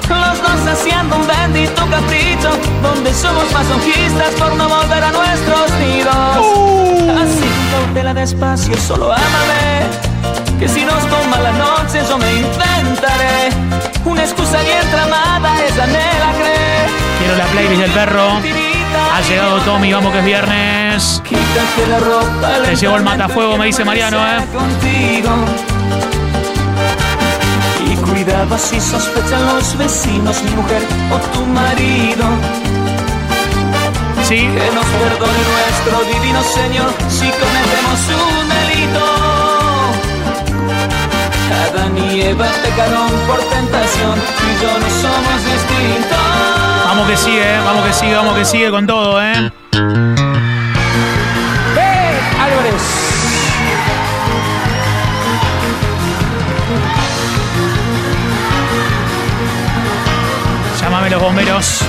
Los 0.09 0.41
dos 0.41 0.73
haciendo 0.73 1.15
un 1.15 1.25
bendito 1.27 1.85
capricho, 1.89 2.51
donde 2.83 3.13
somos 3.13 3.51
masoquistas 3.51 4.31
por 4.37 4.55
no 4.55 4.69
volver 4.69 5.03
a 5.03 5.11
nuestros 5.11 5.71
nidos. 5.79 6.37
Así 7.21 7.49
cautela 7.71 8.13
despacio, 8.13 8.77
solo 8.77 9.11
ámame. 9.11 10.08
Que 10.59 10.67
si 10.67 10.83
nos 10.83 11.01
toma 11.07 11.39
la 11.39 11.51
noche 11.53 12.01
yo 12.07 12.17
me 12.17 12.33
inventaré 12.35 13.49
una 14.05 14.23
excusa 14.23 14.61
bien 14.61 14.89
tramada, 14.91 15.65
esa 15.65 15.85
me 15.87 15.93
la 15.93 16.31
cree. 16.39 16.87
Quiero 17.19 17.35
la 17.37 17.45
playlist 17.45 17.81
del 17.81 17.91
perro. 17.91 18.41
Ha 19.13 19.21
llegado 19.21 19.59
Tommy, 19.61 19.93
vamos 19.93 20.11
que 20.13 20.19
es 20.19 20.25
viernes. 20.25 21.21
Quítate 21.23 21.87
la 21.89 21.99
ropa. 21.99 22.49
Te 22.65 22.75
llevo 22.75 22.95
el 22.97 23.03
matafuego, 23.03 23.57
me 23.57 23.67
dice 23.67 23.83
Mariano, 23.85 24.17
¿eh? 24.17 24.45
Contigo. 24.53 25.29
Y 27.85 27.95
cuidado 27.97 28.57
si 28.57 28.79
sospechan 28.79 29.45
los 29.45 29.77
vecinos, 29.77 30.41
mi 30.43 30.51
mujer 30.51 30.81
o 31.11 31.17
tu 31.33 31.45
marido. 31.45 32.25
Sí. 34.23 34.37
Que 34.37 34.71
nos 34.75 34.85
perdone 34.85 35.39
nuestro 35.51 36.13
divino 36.13 36.43
Señor 36.43 36.93
si 37.09 37.25
cometemos 37.29 37.99
un 38.09 38.49
delito. 38.49 39.18
Adán 41.67 41.97
y 41.97 42.21
Eva 42.21 42.47
pecaron 42.63 43.09
por 43.27 43.39
tentación 43.39 44.15
y 44.17 44.61
yo 44.61 44.71
no 44.79 44.89
somos 45.01 45.43
distintos. 45.45 46.17
Vamos 46.85 47.07
que 47.07 47.17
sigue, 47.17 47.55
¿eh? 47.55 47.59
vamos 47.65 47.85
que 47.85 47.93
sigue, 47.93 48.15
vamos 48.15 48.35
que 48.37 48.45
sigue 48.45 48.71
con 48.71 48.87
todo, 48.87 49.21
¿eh? 49.21 49.51
¡Eh, 51.77 52.19
Álvarez! 52.39 52.83
Llámame 60.81 61.09
los 61.09 61.21
bomberos. 61.21 61.85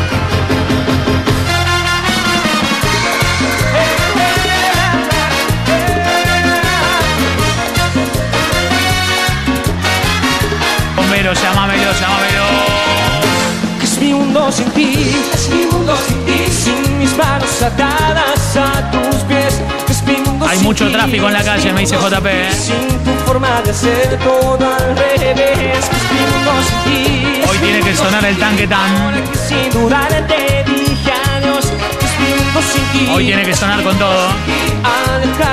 Bomberos, 11.80 12.00
llámamelo, 12.00 12.32
llámamelo. 12.32 13.82
Es 13.82 13.98
mi 13.98 14.12
mundo 14.12 14.52
sin 14.52 14.70
ti, 14.72 15.16
es 15.32 15.48
mi 15.48 15.64
mundo 15.64 15.96
sin 16.06 16.24
ti, 16.26 16.52
sin 16.52 16.98
mis 16.98 17.16
manos 17.16 17.62
atadas 17.62 18.56
a 18.56 18.90
tus 18.90 19.22
pies. 19.22 19.60
Es 19.88 20.02
mi 20.02 20.16
mundo 20.18 20.46
Hay 20.46 20.58
sin 20.58 20.66
mucho 20.66 20.86
ti, 20.86 20.92
tráfico 20.92 21.26
en 21.28 21.32
la 21.32 21.42
calle, 21.42 21.72
me 21.72 21.80
dice 21.80 21.96
JP, 21.96 22.26
¿eh? 22.26 22.52
Sin 22.52 22.86
tu 23.04 23.12
forma 23.24 23.62
de 23.62 23.70
hacer 23.70 24.18
todo 24.22 24.74
al 24.74 24.94
revés. 24.94 25.78
Es 25.78 26.12
mi 26.12 26.20
mundo 26.30 26.52
sin 26.68 26.92
ti. 26.92 27.42
Hoy 27.48 27.58
tiene 27.58 27.80
que 27.80 27.96
sonar 27.96 28.24
el 28.26 28.36
tanque 28.36 28.66
tan. 28.66 29.14
que 29.32 29.38
sin 29.38 29.70
dudar 29.72 30.08
te 30.28 30.64
dije 30.70 31.12
adiós. 31.38 31.64
Es 31.64 32.20
mi 32.20 32.44
mundo 32.44 32.60
sin 32.72 32.84
ti. 32.92 33.10
Hoy 33.14 33.24
tiene 33.24 33.42
que 33.44 33.56
sonar 33.56 33.82
con 33.82 33.96
todo. 33.98 34.28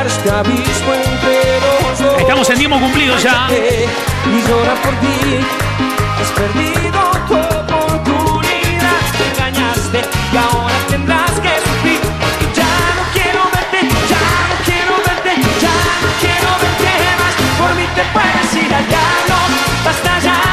Este 0.07 0.29
abismo 0.29 0.93
entre 0.93 1.59
los 1.59 1.99
dos. 1.99 2.19
Estamos 2.19 2.49
en 2.49 2.57
tiempo 2.57 2.79
cumplido 2.79 3.17
ya. 3.17 3.47
Y 3.49 4.47
llora 4.47 4.75
por 4.81 4.93
ti. 4.95 5.66
Has 6.19 6.31
perdido 6.31 6.99
tu 7.27 7.35
oportunidad. 7.35 9.01
Te 9.17 9.25
engañaste 9.31 9.99
y 10.33 10.37
ahora 10.37 10.75
tendrás 10.89 11.31
que 11.39 11.53
sufrir. 11.65 12.01
Ya 12.53 12.73
no 12.97 13.03
quiero 13.13 13.41
verte, 13.53 13.79
ya 14.09 14.25
no 14.49 14.55
quiero 14.65 14.93
verte, 15.07 15.33
ya 15.61 15.77
no 16.03 16.09
quiero 16.21 16.49
verte 16.63 16.91
más. 17.19 17.33
Por 17.59 17.75
mí 17.75 17.85
te 17.95 18.03
puedes 18.13 18.65
ir 18.65 18.73
al 18.73 18.87
diablo. 18.87 19.37
Basta 19.85 20.19
ya 20.19 20.46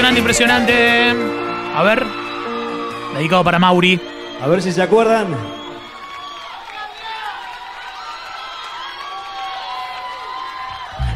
Impresionante, 0.00 0.20
impresionante. 0.20 1.14
A 1.76 1.82
ver. 1.82 2.06
Dedicado 3.12 3.44
para 3.44 3.58
Mauri. 3.58 4.00
A 4.42 4.46
ver 4.48 4.62
si 4.62 4.72
se 4.72 4.80
acuerdan. 4.80 5.36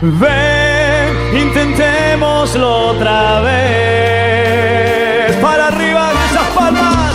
Ven, 0.03 1.35
intentémoslo 1.35 2.88
otra 2.88 3.40
vez. 3.40 5.35
Para 5.37 5.68
arriba 5.68 6.12
de 6.12 6.27
esas 6.27 6.49
palmas. 6.55 7.14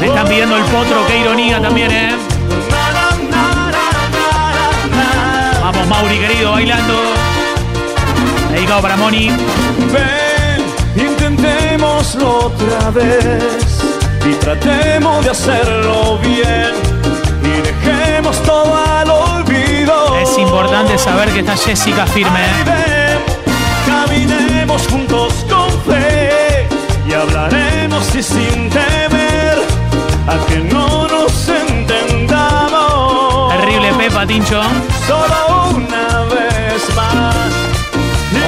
Me 0.00 0.06
están 0.06 0.28
pidiendo 0.28 0.54
el 0.54 0.64
potro, 0.64 1.06
qué 1.06 1.18
ironía 1.18 1.62
también, 1.62 1.90
¿eh? 1.90 2.14
Vamos, 5.62 5.88
Mauri, 5.88 6.18
querido, 6.18 6.52
bailando. 6.52 7.31
Dedicado 8.52 8.82
para 8.82 8.96
Moni. 8.96 9.30
Ven, 9.90 10.62
intentémoslo 10.94 12.46
otra 12.46 12.90
vez. 12.90 13.80
Y 14.24 14.34
tratemos 14.34 15.24
de 15.24 15.30
hacerlo 15.30 16.18
bien. 16.18 16.70
Y 17.42 17.60
dejemos 17.62 18.40
todo 18.42 18.76
al 18.76 19.10
olvido. 19.10 20.16
Es 20.18 20.36
importante 20.38 20.96
saber 20.98 21.30
que 21.30 21.40
está 21.40 21.56
Jessica 21.56 22.06
firme. 22.06 22.44
¿eh? 22.44 22.52
Ven, 22.66 23.18
caminemos 23.86 24.86
juntos 24.86 25.46
con 25.48 25.70
fe 25.82 26.68
y 27.08 27.12
hablaremos 27.14 28.14
y 28.14 28.22
sin 28.22 28.68
temer 28.68 29.62
a 30.28 30.36
que 30.46 30.58
no 30.58 31.08
nos 31.08 31.48
entendamos. 31.48 33.54
Terrible 33.56 33.94
Pepa, 33.94 34.26
Tincho. 34.26 34.60
Solo 35.06 35.70
una 35.74 36.24
vez 36.24 36.94
más. 36.94 37.71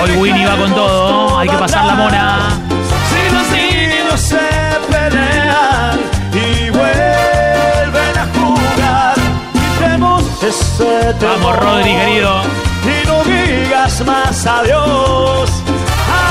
Hoy 0.03 0.17
Winnie 0.17 0.47
va 0.47 0.57
con 0.57 0.75
todo. 0.75 1.39
Hay 1.39 1.49
que 1.49 1.57
pasar 1.57 1.85
la 1.85 1.95
mona. 1.95 2.39
Si 3.11 3.35
los 3.35 3.51
niños 3.51 4.21
se 4.21 4.39
pelean 4.91 6.01
y 6.33 6.71
vuelven 6.71 8.19
a 8.19 8.27
jugar, 8.35 9.15
quitemos 9.53 10.23
ese 10.43 11.15
temor. 11.15 11.39
Vamos, 11.41 11.57
Rodri, 11.59 11.95
querido. 11.95 12.43
Y 12.85 13.07
no 13.07 13.25
digas 13.25 14.05
más 14.07 14.47
adiós. 14.47 15.51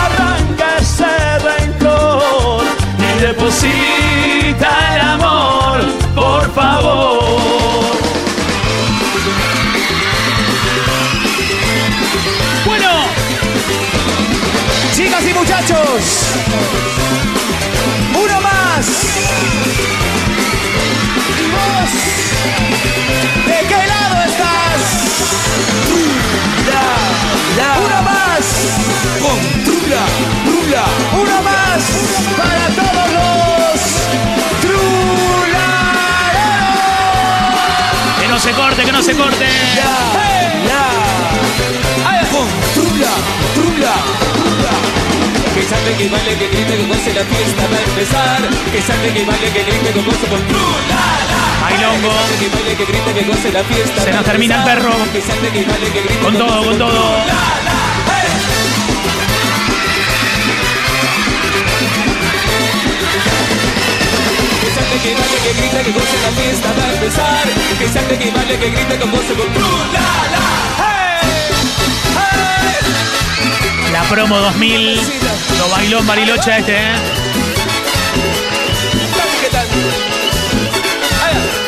Arranca 0.06 0.78
ese 0.80 1.40
rencor 1.40 2.64
y 2.98 3.22
deposita 3.22 4.96
el 4.96 5.02
amor, 5.02 5.82
por 6.16 6.52
favor. 6.54 8.03
Muchachos, 15.44 16.04
uno 18.16 18.42
más. 18.42 18.88
¿Y 21.38 21.48
vos? 21.52 21.90
¿De 23.46 23.68
qué 23.68 23.88
lado 23.88 24.16
estás? 24.26 24.82
Uno 27.86 28.00
más. 28.04 28.46
Con 29.22 29.40
Trula, 29.66 30.04
Trula. 30.46 30.86
Uno 31.22 31.42
más 31.42 31.82
para 32.38 32.66
todos 32.70 33.08
los 33.18 33.82
trulareros. 34.62 35.52
que 38.22 38.28
no 38.30 38.40
se 38.40 38.52
corte, 38.52 38.86
que 38.86 38.92
no 38.94 39.04
se 39.04 39.14
corte. 39.14 39.48
Con 39.76 40.83
Que 45.64 45.70
salte, 45.70 45.96
que 45.96 46.10
baile, 46.10 46.36
que 46.36 46.48
grite, 46.50 46.76
que 46.76 46.86
goce 46.88 47.14
la 47.14 47.24
fiesta 47.24 47.64
va 47.72 47.78
a 47.78 47.84
empezar. 47.88 48.42
Que 48.70 48.82
salte, 48.82 49.14
que 49.14 49.24
baile, 49.24 49.50
que 49.54 49.64
grite, 49.64 49.94
que 49.94 50.02
goce 50.02 50.28
con 50.28 50.42
Trula. 50.46 51.04
Bailongo. 51.62 52.12
Que 52.38 52.50
baile, 52.50 52.76
que 52.76 52.84
grite, 52.84 53.14
que 53.14 53.24
goce 53.24 53.50
la 53.54 53.64
fiesta. 53.64 54.02
Se 54.02 54.12
nos 54.12 54.26
termina 54.26 54.58
el 54.58 54.64
perro. 54.66 54.92
Que 55.14 55.22
salte, 55.22 55.50
que 55.54 55.64
baile, 55.64 55.88
que 55.94 56.02
grite, 56.02 56.20
Con 56.20 56.38
todo, 56.38 56.66
con 56.66 56.78
todo. 56.78 57.16
Que 64.60 64.70
salte, 64.76 64.98
que 65.00 65.14
baile, 65.16 65.84
que 65.86 65.92
goce 65.94 66.18
la 66.24 66.32
fiesta 66.42 66.74
va 66.78 66.84
a 66.84 66.94
empezar. 66.94 67.48
Que 67.80 67.88
salte, 67.88 68.20
que 68.20 68.32
baile, 68.32 68.60
que 68.60 68.70
grite, 68.70 68.98
que 69.00 69.06
goce 69.06 69.34
con 69.34 69.54
Trula. 69.54 70.02
La 73.94 74.04
promo 74.10 74.40
2000. 74.40 75.33
Lo 75.64 75.70
bailó 75.70 76.00
en 76.00 76.08
Bariloche 76.08 76.58
este, 76.58 76.76
¿eh? 76.76 76.94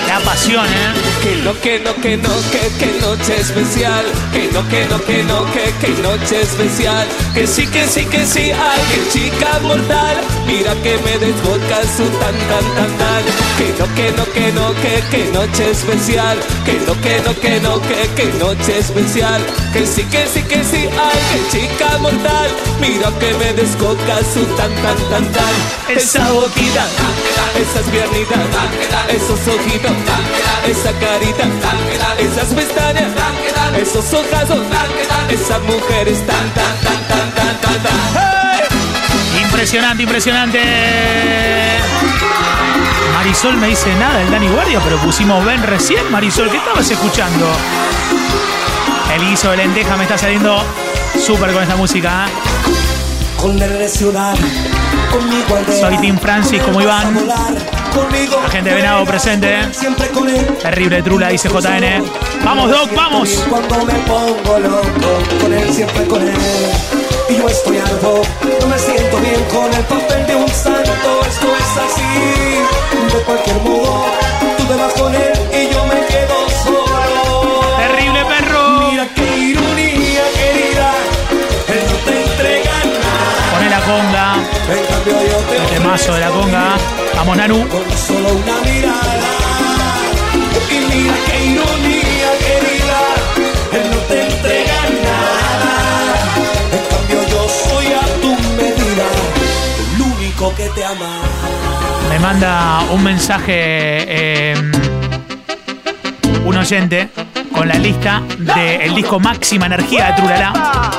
La 0.09 0.19
pasión, 0.19 0.65
¿eh? 0.65 1.14
Que 1.25 1.37
no, 1.37 1.59
que 1.59 1.79
no, 1.79 1.95
que 1.95 2.17
no, 2.17 2.29
que, 2.51 2.59
que 2.77 3.01
noche 3.01 3.41
especial. 3.41 4.05
Que 4.31 4.47
no, 4.53 4.61
que 4.69 4.85
no, 4.85 5.03
que 5.03 5.23
no, 5.23 5.43
que, 5.53 5.73
que 5.81 5.89
noche 6.03 6.41
especial. 6.41 7.07
Que 7.33 7.47
sí, 7.47 7.65
que 7.65 7.87
sí, 7.87 8.05
que 8.05 8.23
sí, 8.27 8.51
ay, 8.51 8.81
que 8.91 9.09
chica 9.09 9.57
mortal. 9.63 10.17
Mira 10.45 10.75
que 10.83 10.99
me 10.99 11.17
desboca 11.17 11.81
su 11.97 12.05
tan, 12.19 12.35
tan, 12.47 12.65
tan, 12.75 12.97
tan. 12.99 13.23
Que 13.57 13.73
no, 13.79 13.95
que 13.95 14.11
no, 14.11 14.25
que 14.33 14.51
no, 14.51 14.73
que, 14.75 15.03
que 15.09 15.31
noche 15.31 15.71
especial. 15.71 16.37
Que 16.63 16.73
no, 16.85 16.93
que 17.01 17.19
no, 17.25 17.33
que 17.41 17.59
no, 17.59 17.81
que, 17.81 18.07
que 18.15 18.25
noche 18.37 18.77
especial. 18.77 19.41
Que 19.73 19.87
sí, 19.87 20.03
que 20.03 20.27
sí, 20.27 20.43
que 20.43 20.63
sí, 20.63 20.87
ay, 20.93 21.19
que 21.31 21.57
chica 21.57 21.97
mortal. 21.97 22.51
Mira 22.79 23.09
que 23.19 23.33
me 23.33 23.51
descoca 23.53 24.17
su 24.31 24.45
tan, 24.57 24.71
tan, 24.75 24.97
tan, 25.09 25.31
tan. 25.31 25.55
Esa 25.89 26.29
boquita, 26.31 26.85
esas 27.57 27.85
piernitas, 27.89 28.39
esos 29.09 29.39
ojitos, 29.47 29.91
esa 30.67 30.91
carita, 31.19 31.43
esas 32.19 32.53
pestañas, 32.53 33.11
esos 33.77 34.13
ojazos, 34.13 34.59
esas 35.29 35.61
mujeres 35.61 36.25
tan, 36.25 36.49
tan, 36.53 36.77
tan, 36.81 37.07
tan, 37.07 37.31
tan, 37.31 37.61
tan, 37.61 37.83
tan. 37.83 37.93
¡Hey! 38.13 39.41
Impresionante, 39.43 40.03
impresionante. 40.03 40.59
Marisol 43.13 43.57
me 43.57 43.67
dice 43.67 43.93
nada, 43.95 44.21
el 44.21 44.29
Dani 44.29 44.47
Guardia, 44.49 44.81
pero 44.83 44.97
pusimos 44.97 45.43
Ben 45.45 45.63
recién. 45.63 46.11
Marisol, 46.11 46.49
¿qué 46.51 46.57
estabas 46.57 46.89
escuchando? 46.89 47.47
El 49.13 49.21
guiso 49.29 49.51
de 49.51 49.57
lenteja 49.57 49.95
me 49.95 50.03
está 50.03 50.17
saliendo 50.17 50.61
súper 51.25 51.53
con 51.53 51.63
esta 51.63 51.75
música. 51.77 52.27
¿eh? 52.27 52.31
Con 53.37 53.61
el 53.61 53.89
ciudad, 53.89 54.35
Soy 55.79 55.97
Team 55.97 56.19
Francis 56.19 56.61
como 56.61 56.81
Iván. 56.81 57.27
La 57.27 58.49
gente 58.49 58.69
de 58.69 58.75
Venado 58.75 59.05
presente. 59.05 59.61
¿eh? 59.61 59.71
Terrible 60.61 61.01
trula, 61.01 61.29
dice 61.29 61.47
JN. 61.47 62.03
Vamos, 62.43 62.69
Doc, 62.69 62.93
vamos. 62.93 63.29
Cuando 63.49 63.85
me 63.85 63.93
pongo 63.93 64.59
loco, 64.59 65.39
con 65.41 65.53
él, 65.53 65.73
siempre 65.73 66.05
con 66.05 66.21
él. 66.21 66.35
Y 67.29 67.37
yo 67.37 67.47
estoy 67.47 67.77
harto, 67.77 68.21
no 68.61 68.67
me 68.67 68.77
siento 68.77 69.17
bien 69.17 69.43
con 69.45 69.73
el 69.73 69.83
papel 69.85 70.27
de 70.27 70.35
un 70.35 70.49
santo. 70.49 71.21
Esto 71.27 71.47
es 71.55 71.77
así, 71.85 73.17
de 73.17 73.23
cualquier 73.23 73.61
modo. 73.61 74.05
Tú 74.57 74.63
te 74.65 74.75
vas 74.75 74.93
con 74.93 75.15
él 75.15 75.24
temazo 85.95 86.13
de 86.13 86.19
la 86.19 86.29
conga. 86.29 86.77
Vamos, 87.15 87.37
Nanu. 87.37 87.55
a 87.55 87.67
tu. 98.21 98.35
Me 102.09 102.19
manda 102.19 102.81
un 102.91 103.03
mensaje 103.03 103.45
eh, 103.47 104.55
un 106.45 106.57
oyente 106.57 107.09
con 107.53 107.67
la 107.67 107.75
lista 107.75 108.21
del 108.37 108.95
disco 108.95 109.19
Máxima 109.19 109.67
Energía 109.67 110.07
de 110.07 110.13
Trulala. 110.13 110.91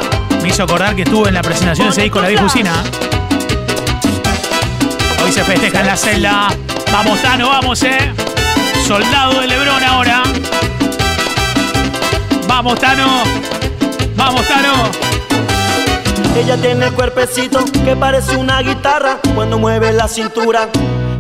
Me 0.43 0.49
hizo 0.49 0.63
acordar 0.63 0.95
que 0.97 1.03
estuve 1.03 1.29
en 1.29 1.35
la 1.35 1.43
presentación 1.43 1.89
de 1.89 1.93
ese 1.93 2.03
disco 2.03 2.21
la 2.23 2.29
vieja 2.29 2.45
usina. 2.45 2.73
Se 5.37 5.45
festeja 5.45 5.81
en 5.81 5.87
la 5.87 5.97
celda. 5.99 6.49
Vamos, 6.91 7.21
Tano, 7.21 7.51
vamos, 7.51 7.83
eh. 7.83 8.11
Soldado 8.87 9.39
de 9.39 9.47
Lebrón 9.47 9.85
ahora. 9.85 10.23
Vamos, 12.49 12.81
Tano. 12.81 13.23
Vamos, 14.17 14.49
Tano. 14.49 14.73
Ella 16.39 16.57
tiene 16.57 16.87
el 16.87 16.93
cuerpecito 16.95 17.63
que 17.85 17.95
parece 17.95 18.35
una 18.39 18.63
guitarra 18.63 19.19
cuando 19.35 19.59
mueve 19.59 19.93
la 19.93 20.09
cintura. 20.09 20.71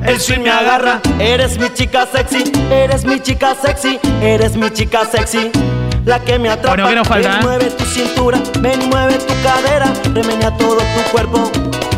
El 0.02 0.18
swing 0.18 0.40
me 0.40 0.50
agarra. 0.50 1.02
Eres 1.18 1.58
mi 1.58 1.68
chica 1.74 2.08
sexy, 2.10 2.50
eres 2.70 3.04
mi 3.04 3.20
chica 3.20 3.54
sexy, 3.62 4.00
eres 4.22 4.56
mi 4.56 4.70
chica 4.70 5.04
sexy. 5.04 5.50
La 6.06 6.20
que 6.20 6.38
me 6.38 6.48
atrapa. 6.48 6.70
Bueno, 6.70 6.88
¿qué 6.88 6.94
nos 6.94 7.06
falta, 7.06 7.28
Ven 7.28 7.38
eh? 7.38 7.42
mueve 7.42 7.64
tu 7.66 7.84
cintura, 7.84 8.38
ven 8.60 8.88
mueve 8.88 9.18
tu 9.18 9.34
cadera, 9.42 9.92
remenea 10.14 10.56
todo 10.56 10.78
tu 10.78 11.10
cuerpo 11.12 11.52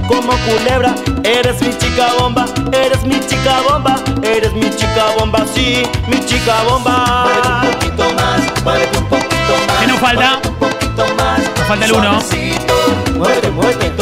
como 0.09 0.33
culebra. 0.39 0.95
Eres 1.23 1.61
mi 1.61 1.77
chica 1.77 2.09
bomba, 2.19 2.47
eres 2.73 3.05
mi 3.05 3.21
chica 3.21 3.61
bomba, 3.69 3.97
eres 4.23 4.53
mi 4.55 4.69
chica 4.75 5.07
bomba, 5.19 5.45
sí, 5.55 5.83
mi 6.09 6.25
chica 6.25 6.63
bomba. 6.65 7.25
Muévete 7.25 7.49
un 7.49 7.69
poquito 7.71 8.15
más, 8.15 8.65
muévete 8.65 8.99
un 8.99 9.05
poquito 9.05 9.55
más. 9.69 9.79
¿Qué 9.81 9.87
nos 9.87 9.99
falta? 9.99 10.41
un 10.49 10.55
poquito 10.55 11.07
más. 11.17 11.39
Nos 11.39 11.67
falta 11.69 11.85
el 11.85 11.93
uno. 11.93 12.19
Muévete, 13.17 13.51
muévete 13.51 13.93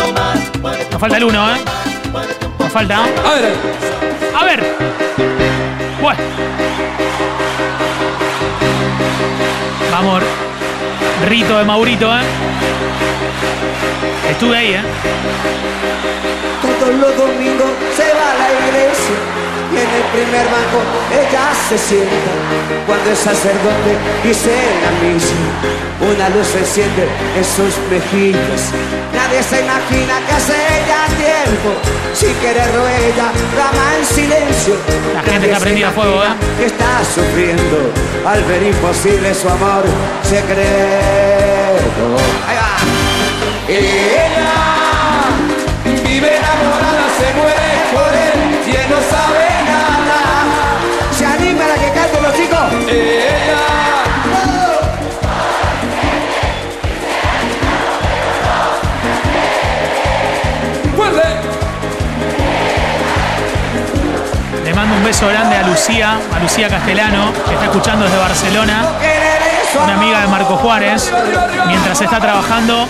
Nos 0.93 1.01
falta 1.01 1.17
el 1.17 1.25
uno, 1.25 1.55
¿eh? 1.55 1.59
Nos 2.59 2.73
falta. 2.73 3.05
A 3.05 3.35
ver, 3.35 3.55
A 4.39 4.45
ver. 4.45 4.77
Bueno. 6.01 6.21
Vamos. 9.91 10.23
Rito 11.29 11.59
de 11.59 11.65
Maurito, 11.65 12.15
¿eh? 12.15 12.23
Estuve 14.31 14.57
ahí, 14.57 14.75
¿eh? 14.75 14.83
Todos 16.87 17.01
los 17.01 17.17
domingos 17.17 17.67
se 17.97 18.05
va 18.15 18.31
a 18.31 18.39
la 18.39 18.47
iglesia 18.47 19.19
y 19.73 19.77
en 19.77 19.91
el 19.91 20.07
primer 20.15 20.47
banco 20.47 20.79
ella 21.11 21.51
se 21.69 21.77
sienta. 21.77 22.31
Cuando 22.87 23.11
el 23.11 23.17
sacerdote 23.17 23.91
dice 24.23 24.55
la 24.85 24.93
misa, 25.03 25.35
una 25.99 26.29
luz 26.29 26.47
se 26.47 26.59
enciende 26.61 27.09
en 27.37 27.45
sus 27.45 27.75
mejillas. 27.91 28.71
Nadie 29.13 29.43
se 29.43 29.63
imagina 29.63 30.15
que 30.27 30.33
hace 30.33 30.55
ella 30.55 31.11
tiempo, 31.19 31.75
sin 32.15 32.35
quererlo 32.35 32.87
ella 32.87 33.33
clama 33.53 33.97
en 33.99 34.07
silencio. 34.07 34.75
La 35.13 35.23
gente 35.23 35.39
Nadie 35.39 35.47
está 35.51 35.59
se 35.59 35.65
prendida 35.65 35.89
a 35.89 35.91
fuego, 35.91 36.23
¿eh? 36.23 36.35
que 36.57 36.67
está 36.67 37.03
sufriendo 37.03 37.79
al 38.25 38.45
ver 38.45 38.63
imposible 38.63 39.35
su 39.35 39.49
amor 39.49 39.83
secreto. 40.23 40.63
Ahí 42.47 42.57
va. 42.63 42.77
Ella 43.69 44.46
beso 65.17 65.29
grande 65.29 65.57
a 65.57 65.63
Lucía, 65.63 66.19
a 66.31 66.39
Lucía 66.41 66.69
Castellano, 66.69 67.33
que 67.49 67.55
está 67.55 67.65
escuchando 67.65 68.05
desde 68.05 68.19
Barcelona. 68.19 68.85
Una 69.83 69.95
amiga 69.95 70.21
de 70.21 70.27
Marco 70.27 70.57
Juárez. 70.57 71.11
Mientras 71.67 71.99
está 72.03 72.21
trabajando 72.21 72.87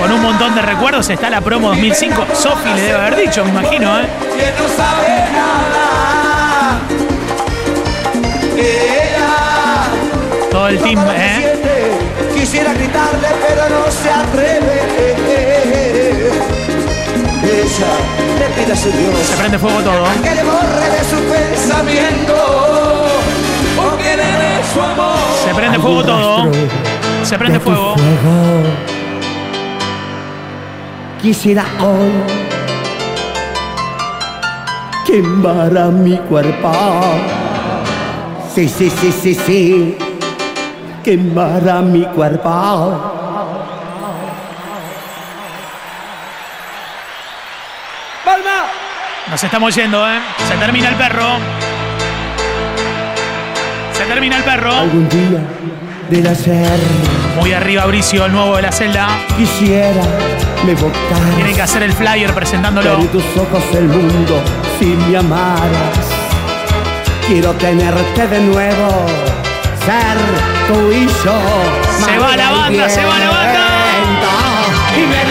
con 0.00 0.12
un 0.12 0.22
montón 0.22 0.54
de 0.54 0.62
recuerdos, 0.62 1.10
está 1.10 1.28
la 1.28 1.42
promo 1.42 1.68
2005. 1.68 2.26
Sofi 2.32 2.70
le 2.74 2.80
debe 2.80 2.98
haber 2.98 3.16
dicho, 3.16 3.44
me 3.44 3.50
imagino, 3.50 4.00
¿eh? 4.00 4.06
Todo 10.50 10.68
el 10.68 10.78
team, 10.78 11.04
¿eh? 11.10 12.00
Quisiera 12.34 12.72
gritarle, 12.72 13.28
pero 13.46 13.68
no 13.68 13.90
se 13.90 14.10
atreve. 14.10 15.35
Le 18.38 18.48
pide 18.54 18.72
a 18.72 18.76
su 18.76 18.90
Dios 18.90 19.18
Se 19.28 19.36
prende 19.36 19.58
fuego 19.58 19.80
todo. 19.80 20.04
que 20.22 20.34
le 20.34 20.44
borre 20.44 20.90
de 20.96 21.04
su 21.10 21.16
pensamiento 21.32 22.34
o 23.78 23.96
que 23.96 24.16
le 24.16 24.24
dé 24.24 24.64
su 24.72 24.80
amor. 24.80 25.16
Se 25.44 25.54
prende 25.54 25.78
fuego 25.78 26.02
todo. 26.04 26.52
Se 27.24 27.38
prende 27.38 27.60
fuego. 27.60 27.94
Quisiera 31.20 31.64
hoy 31.80 32.12
quemar 35.06 35.76
a 35.76 35.86
mi 35.86 36.16
cuerpo. 36.18 36.70
Sí, 38.54 38.68
sí, 38.68 38.90
sí, 38.90 39.12
sí, 39.12 39.34
sí. 39.34 39.98
Quemar 41.02 41.68
a 41.68 41.82
mi 41.82 42.04
cuerpo. 42.06 42.50
¡Palma! 48.24 48.58
Nos 49.36 49.44
estamos 49.44 49.74
yendo, 49.74 50.02
¿eh? 50.08 50.18
Se 50.48 50.56
termina 50.56 50.88
el 50.88 50.94
perro. 50.94 51.36
Se 53.92 54.04
termina 54.04 54.38
el 54.38 54.44
perro. 54.44 54.72
Algún 54.72 55.06
día 55.10 55.46
de 56.08 56.22
nacer 56.22 56.78
Muy 57.38 57.52
arriba, 57.52 57.84
Bricio, 57.84 58.24
el 58.24 58.32
nuevo 58.32 58.56
de 58.56 58.62
la 58.62 58.72
celda. 58.72 59.08
quisiera 59.36 60.02
me 60.64 60.74
botar. 60.74 61.34
Tienen 61.34 61.54
que 61.54 61.60
hacer 61.60 61.82
el 61.82 61.92
flyer 61.92 62.32
presentándolo. 62.32 62.96
Ver 62.96 63.08
tus 63.08 63.24
ojos 63.36 63.62
el 63.74 63.88
mundo 63.88 64.42
si 64.78 64.86
me 64.86 65.18
amaras. 65.18 65.98
quiero 67.26 67.52
tenerte 67.56 68.26
de 68.28 68.40
nuevo, 68.40 68.88
ser 69.84 70.16
tu 70.66 70.92
hijo. 70.92 71.38
Se 72.06 72.18
va 72.18 72.38
la 72.38 72.52
banda, 72.52 72.88
se 72.88 73.04
va 73.04 73.18
la 73.18 73.28
banda. 73.28 73.66
Y 74.96 75.00
me 75.00 75.25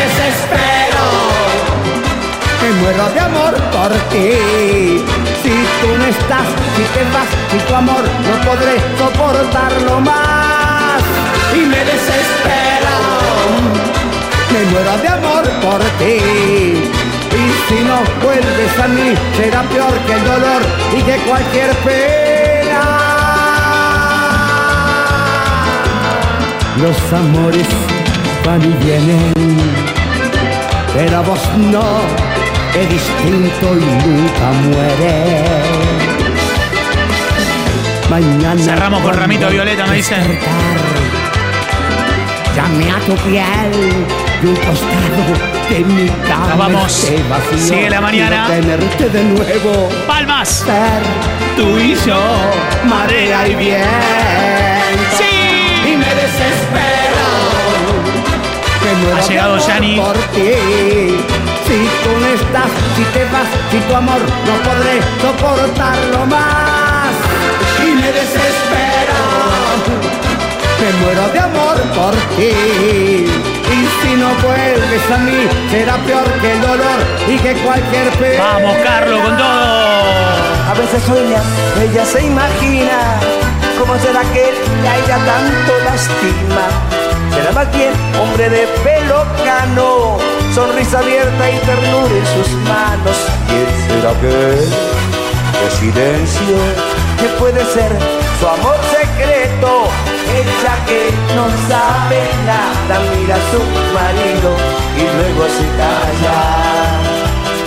me 2.65 2.71
muero 2.81 3.09
de 3.09 3.19
amor 3.19 3.53
por 3.75 3.91
ti. 4.11 5.03
Si 5.43 5.53
tú 5.81 5.89
no 5.99 6.05
estás, 6.05 6.47
si 6.75 6.83
te 6.93 7.03
vas, 7.13 7.29
si 7.51 7.57
tu 7.67 7.75
amor 7.75 8.03
no 8.27 8.35
podré 8.49 8.75
soportarlo 8.97 10.01
más. 10.01 11.01
Y 11.53 11.59
me 11.59 11.81
desespero, 11.91 12.95
me 14.51 14.61
muero 14.71 14.97
de 14.97 15.07
amor 15.07 15.43
por 15.61 15.81
ti. 15.99 16.17
Y 17.41 17.45
si 17.67 17.83
no 17.83 17.97
vuelves 18.23 18.79
a 18.83 18.87
mí, 18.87 19.13
será 19.37 19.61
peor 19.63 19.93
que 20.05 20.13
el 20.13 20.23
dolor 20.23 20.61
y 20.97 21.01
que 21.03 21.17
cualquier 21.27 21.71
pena. 21.87 22.81
Los 26.81 26.97
amores 27.13 27.67
van 28.45 28.61
y 28.61 28.73
vienen, 28.83 29.33
pero 30.93 31.23
vos 31.23 31.39
no, 31.57 32.34
es 32.75 32.89
distinto 32.89 33.73
y 33.73 33.85
nunca 34.07 34.51
muere. 34.63 35.43
Mañana. 38.09 38.61
Cerramos 38.61 39.01
con 39.01 39.13
ramito 39.13 39.49
violeta, 39.49 39.85
me 39.87 39.95
dicen. 39.95 40.39
Llame 42.55 42.91
a 42.91 42.99
tu 42.99 43.15
piel 43.15 44.05
y 44.41 44.45
un 44.45 44.55
costado 44.55 45.23
de 45.69 45.79
mi 45.85 46.09
cama. 46.27 46.47
Nos 46.47 46.57
vamos. 46.57 47.11
vacío. 47.29 47.57
Sigue 47.57 47.89
la 47.89 48.01
mañana. 48.01 48.47
Tenerte 48.47 49.09
de 49.09 49.23
nuevo. 49.23 49.89
Palmas. 50.07 50.49
Ser 50.65 51.01
tú 51.55 51.77
y 51.77 51.95
yo, 52.05 52.21
marea 52.85 53.47
y 53.47 53.55
viento. 53.55 53.87
Sí. 55.17 55.91
Y 55.91 55.97
me 55.97 56.05
desespero. 56.05 57.25
Me 58.83 58.93
muero 59.01 59.17
Ha 59.17 59.27
llegado 59.27 59.67
Yanni. 59.67 60.01
Estás, 62.35 62.69
si 62.95 63.03
te 63.13 63.23
vas, 63.25 63.47
si 63.71 63.79
tu 63.87 63.95
amor 63.95 64.21
no 64.47 64.53
podré 64.67 64.95
soportarlo 65.21 66.25
más. 66.27 67.13
Y 67.85 67.91
me 67.91 68.11
desespero. 68.11 69.19
Me 70.81 70.89
muero 71.01 71.27
de 71.29 71.39
amor 71.39 71.77
por 71.95 72.13
ti. 72.35 73.25
Y 73.75 73.79
si 74.01 74.15
no 74.15 74.29
vuelves 74.43 75.11
a 75.11 75.17
mí, 75.17 75.39
será 75.71 75.95
peor 76.05 76.27
que 76.41 76.51
el 76.51 76.61
dolor 76.61 76.99
y 77.27 77.37
que 77.37 77.53
cualquier 77.63 78.09
pena. 78.19 78.43
Vamos, 78.43 78.77
Carlos, 78.83 79.19
con 79.21 79.37
todo. 79.37 80.25
A 80.69 80.73
veces 80.77 81.03
sueña, 81.03 81.41
ella 81.81 82.05
se 82.05 82.23
imagina 82.23 82.99
cómo 83.79 83.97
será 83.99 84.21
que 84.33 84.43
a 84.89 84.97
ella 84.97 85.17
tanto 85.25 85.73
lastima. 85.85 87.04
Será 87.35 87.51
más 87.51 87.69
bien 87.73 87.91
hombre 88.17 88.49
de 88.49 88.65
pelo 88.81 89.25
cano, 89.43 90.17
sonrisa 90.53 90.99
abierta 90.99 91.51
y 91.51 91.57
ternura 91.59 92.15
en 92.15 92.25
sus 92.27 92.49
manos. 92.63 93.17
¿Quién 93.47 93.67
será 93.87 94.13
que 94.21 94.27
de 95.59 95.71
silencio 95.77 96.57
que 97.19 97.27
puede 97.37 97.59
ser 97.65 97.91
su 98.39 98.47
amor 98.47 98.77
secreto? 98.89 99.89
Ella 100.33 100.75
que 100.87 101.11
no 101.35 101.45
sabe 101.67 102.23
nada 102.45 103.01
mira 103.13 103.35
a 103.35 103.51
su 103.51 103.59
marido 103.93 104.55
y 104.95 105.03
luego 105.17 105.45
se 105.49 105.65
calla. 105.75 106.39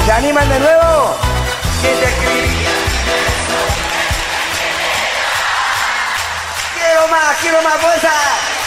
¿Se 0.06 0.12
animan 0.12 0.48
de 0.48 0.60
nuevo? 0.60 1.14
¿Quién 1.82 1.94
te 1.94 2.06
escribía? 2.06 2.70
Quiero 6.74 7.08
más, 7.08 7.36
quiero 7.42 7.62
más 7.62 7.74
fuerza. 7.74 8.57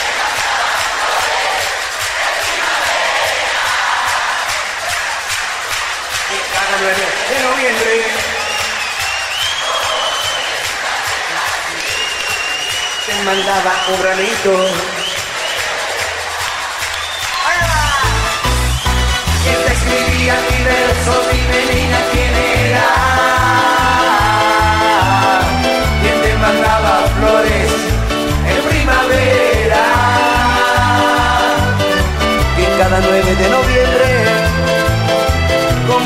Y 6.62 6.64
cada 6.64 6.78
9 6.82 6.96
de 7.30 7.44
noviembre. 7.44 8.06
Te 13.06 13.24
mandaba 13.24 13.74
un 13.90 14.02
granito. 14.02 15.01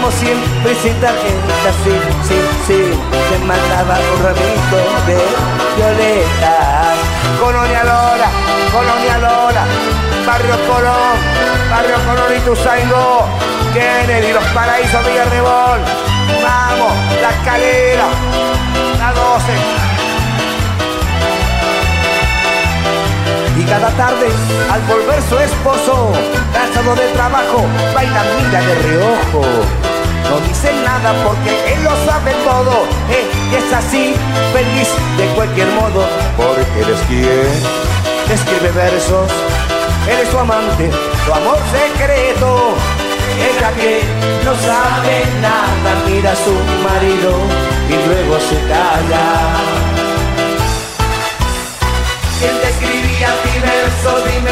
Como 0.05 0.17
siempre 0.17 0.75
sin 0.83 0.93
tarjeta, 1.01 1.69
sí, 1.83 1.91
sí, 2.27 2.37
sí, 2.67 2.91
te 3.29 3.39
mandaba 3.43 3.97
un 4.13 4.23
ramito 4.23 4.77
de 5.07 5.17
violetas. 5.75 6.95
Colonia 7.39 7.83
Lola, 7.83 8.29
Colonia 8.71 9.17
Lola, 9.17 9.65
Barrio 10.27 10.57
Colón, 10.67 11.17
Barrio 11.71 11.95
Colón 12.05 12.37
y 12.37 12.39
Tuzaingó, 12.41 13.25
Kennedy, 13.73 14.31
Los 14.31 14.43
Paraísos, 14.53 15.03
Villarrebol, 15.07 15.79
vamos, 16.43 16.93
La 17.21 17.29
Escalera, 17.31 18.07
la 18.99 19.11
12. 19.11 19.51
Y 23.57 23.63
cada 23.63 23.89
tarde, 23.89 24.27
al 24.71 24.81
volver 24.81 25.19
su 25.27 25.39
esposo, 25.39 26.11
cansado 26.53 26.95
de 26.95 27.07
trabajo, 27.13 27.65
baila 27.95 28.23
mira 28.37 28.61
de 28.61 28.75
reojo. 28.75 29.84
No 30.29 30.39
dice 30.47 30.71
nada 30.83 31.13
porque 31.23 31.73
él 31.73 31.83
lo 31.83 31.91
sabe 32.05 32.33
todo. 32.43 32.83
Eh, 33.09 33.57
es 33.57 33.73
así, 33.73 34.13
feliz 34.53 34.89
de 35.17 35.25
cualquier 35.35 35.67
modo. 35.69 36.05
Porque 36.37 36.81
eres 36.81 36.99
quien 37.07 38.33
escribe 38.33 38.71
versos. 38.71 39.31
Eres 40.07 40.29
su 40.29 40.37
amante, 40.37 40.89
tu 41.25 41.33
amor 41.33 41.57
secreto. 41.71 42.75
Ella 43.37 43.71
que 43.73 44.01
no 44.45 44.55
sabe 44.55 45.25
nada, 45.41 45.95
mira 46.07 46.31
a 46.31 46.35
su 46.35 46.53
marido 46.87 47.31
y 47.89 48.07
luego 48.07 48.39
se 48.39 48.55
calla. 48.67 49.25
¿Quién 52.39 52.55
te 52.61 52.69
escribía 52.69 53.29
mi 53.45 54.44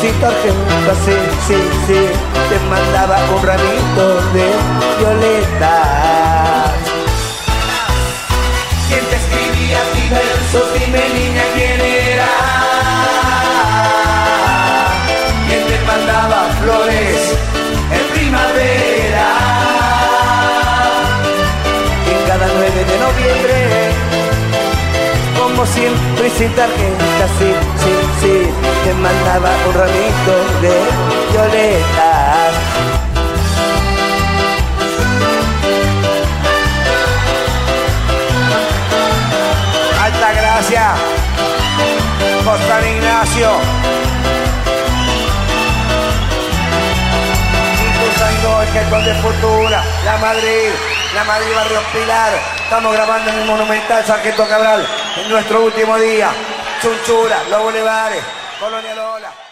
sin 0.00 0.14
tarjeta, 0.20 0.94
sí, 1.04 1.16
sí, 1.46 1.56
sí, 1.86 2.00
te 2.48 2.58
mandaba 2.70 3.16
un 3.34 3.42
ramito 3.46 4.04
de 4.32 4.46
violetas. 4.98 6.72
¿Quién 8.88 9.04
te 9.06 9.16
escribía 9.16 9.78
mi 9.94 10.08
verso? 10.08 10.58
Dime 10.74 11.02
niña 11.14 11.42
quién 11.54 11.80
era. 11.80 12.32
¿Quién 15.48 15.66
te 15.66 15.78
mandaba 15.86 16.48
flores 16.60 17.38
en 17.90 18.14
primavera? 18.14 19.28
En 22.06 22.28
cada 22.28 22.46
9 22.46 22.84
de 22.90 22.98
noviembre, 22.98 23.63
como 25.64 25.72
siempre 25.72 26.30
sin 26.30 26.52
tarjeta, 26.54 27.26
sí, 27.38 27.54
sí, 27.78 27.92
sí, 28.20 28.50
te 28.84 28.94
mandaba 28.94 29.50
un 29.66 29.74
ramito 29.74 30.34
de 30.60 30.80
violetas. 31.32 32.54
Alta 40.02 40.32
gracia. 40.32 40.94
Costa 42.44 42.88
Ignacio. 42.88 43.50
El 48.44 48.72
Jetón 48.72 49.04
de 49.04 49.14
Futura, 49.14 49.82
La 50.04 50.16
Madrid, 50.18 50.70
La 51.14 51.24
Madrid 51.24 51.54
Barrio 51.54 51.80
Pilar. 51.92 52.32
Estamos 52.62 52.92
grabando 52.92 53.30
en 53.30 53.38
el 53.38 53.44
Monumental 53.46 54.04
Sargento 54.04 54.46
Cabral 54.48 55.03
nuestro 55.28 55.64
último 55.64 55.98
día. 55.98 56.30
Chunchura, 56.80 57.42
Los 57.50 57.62
Bulevares, 57.62 58.22
Colonia 58.60 58.94
Lola. 58.94 59.43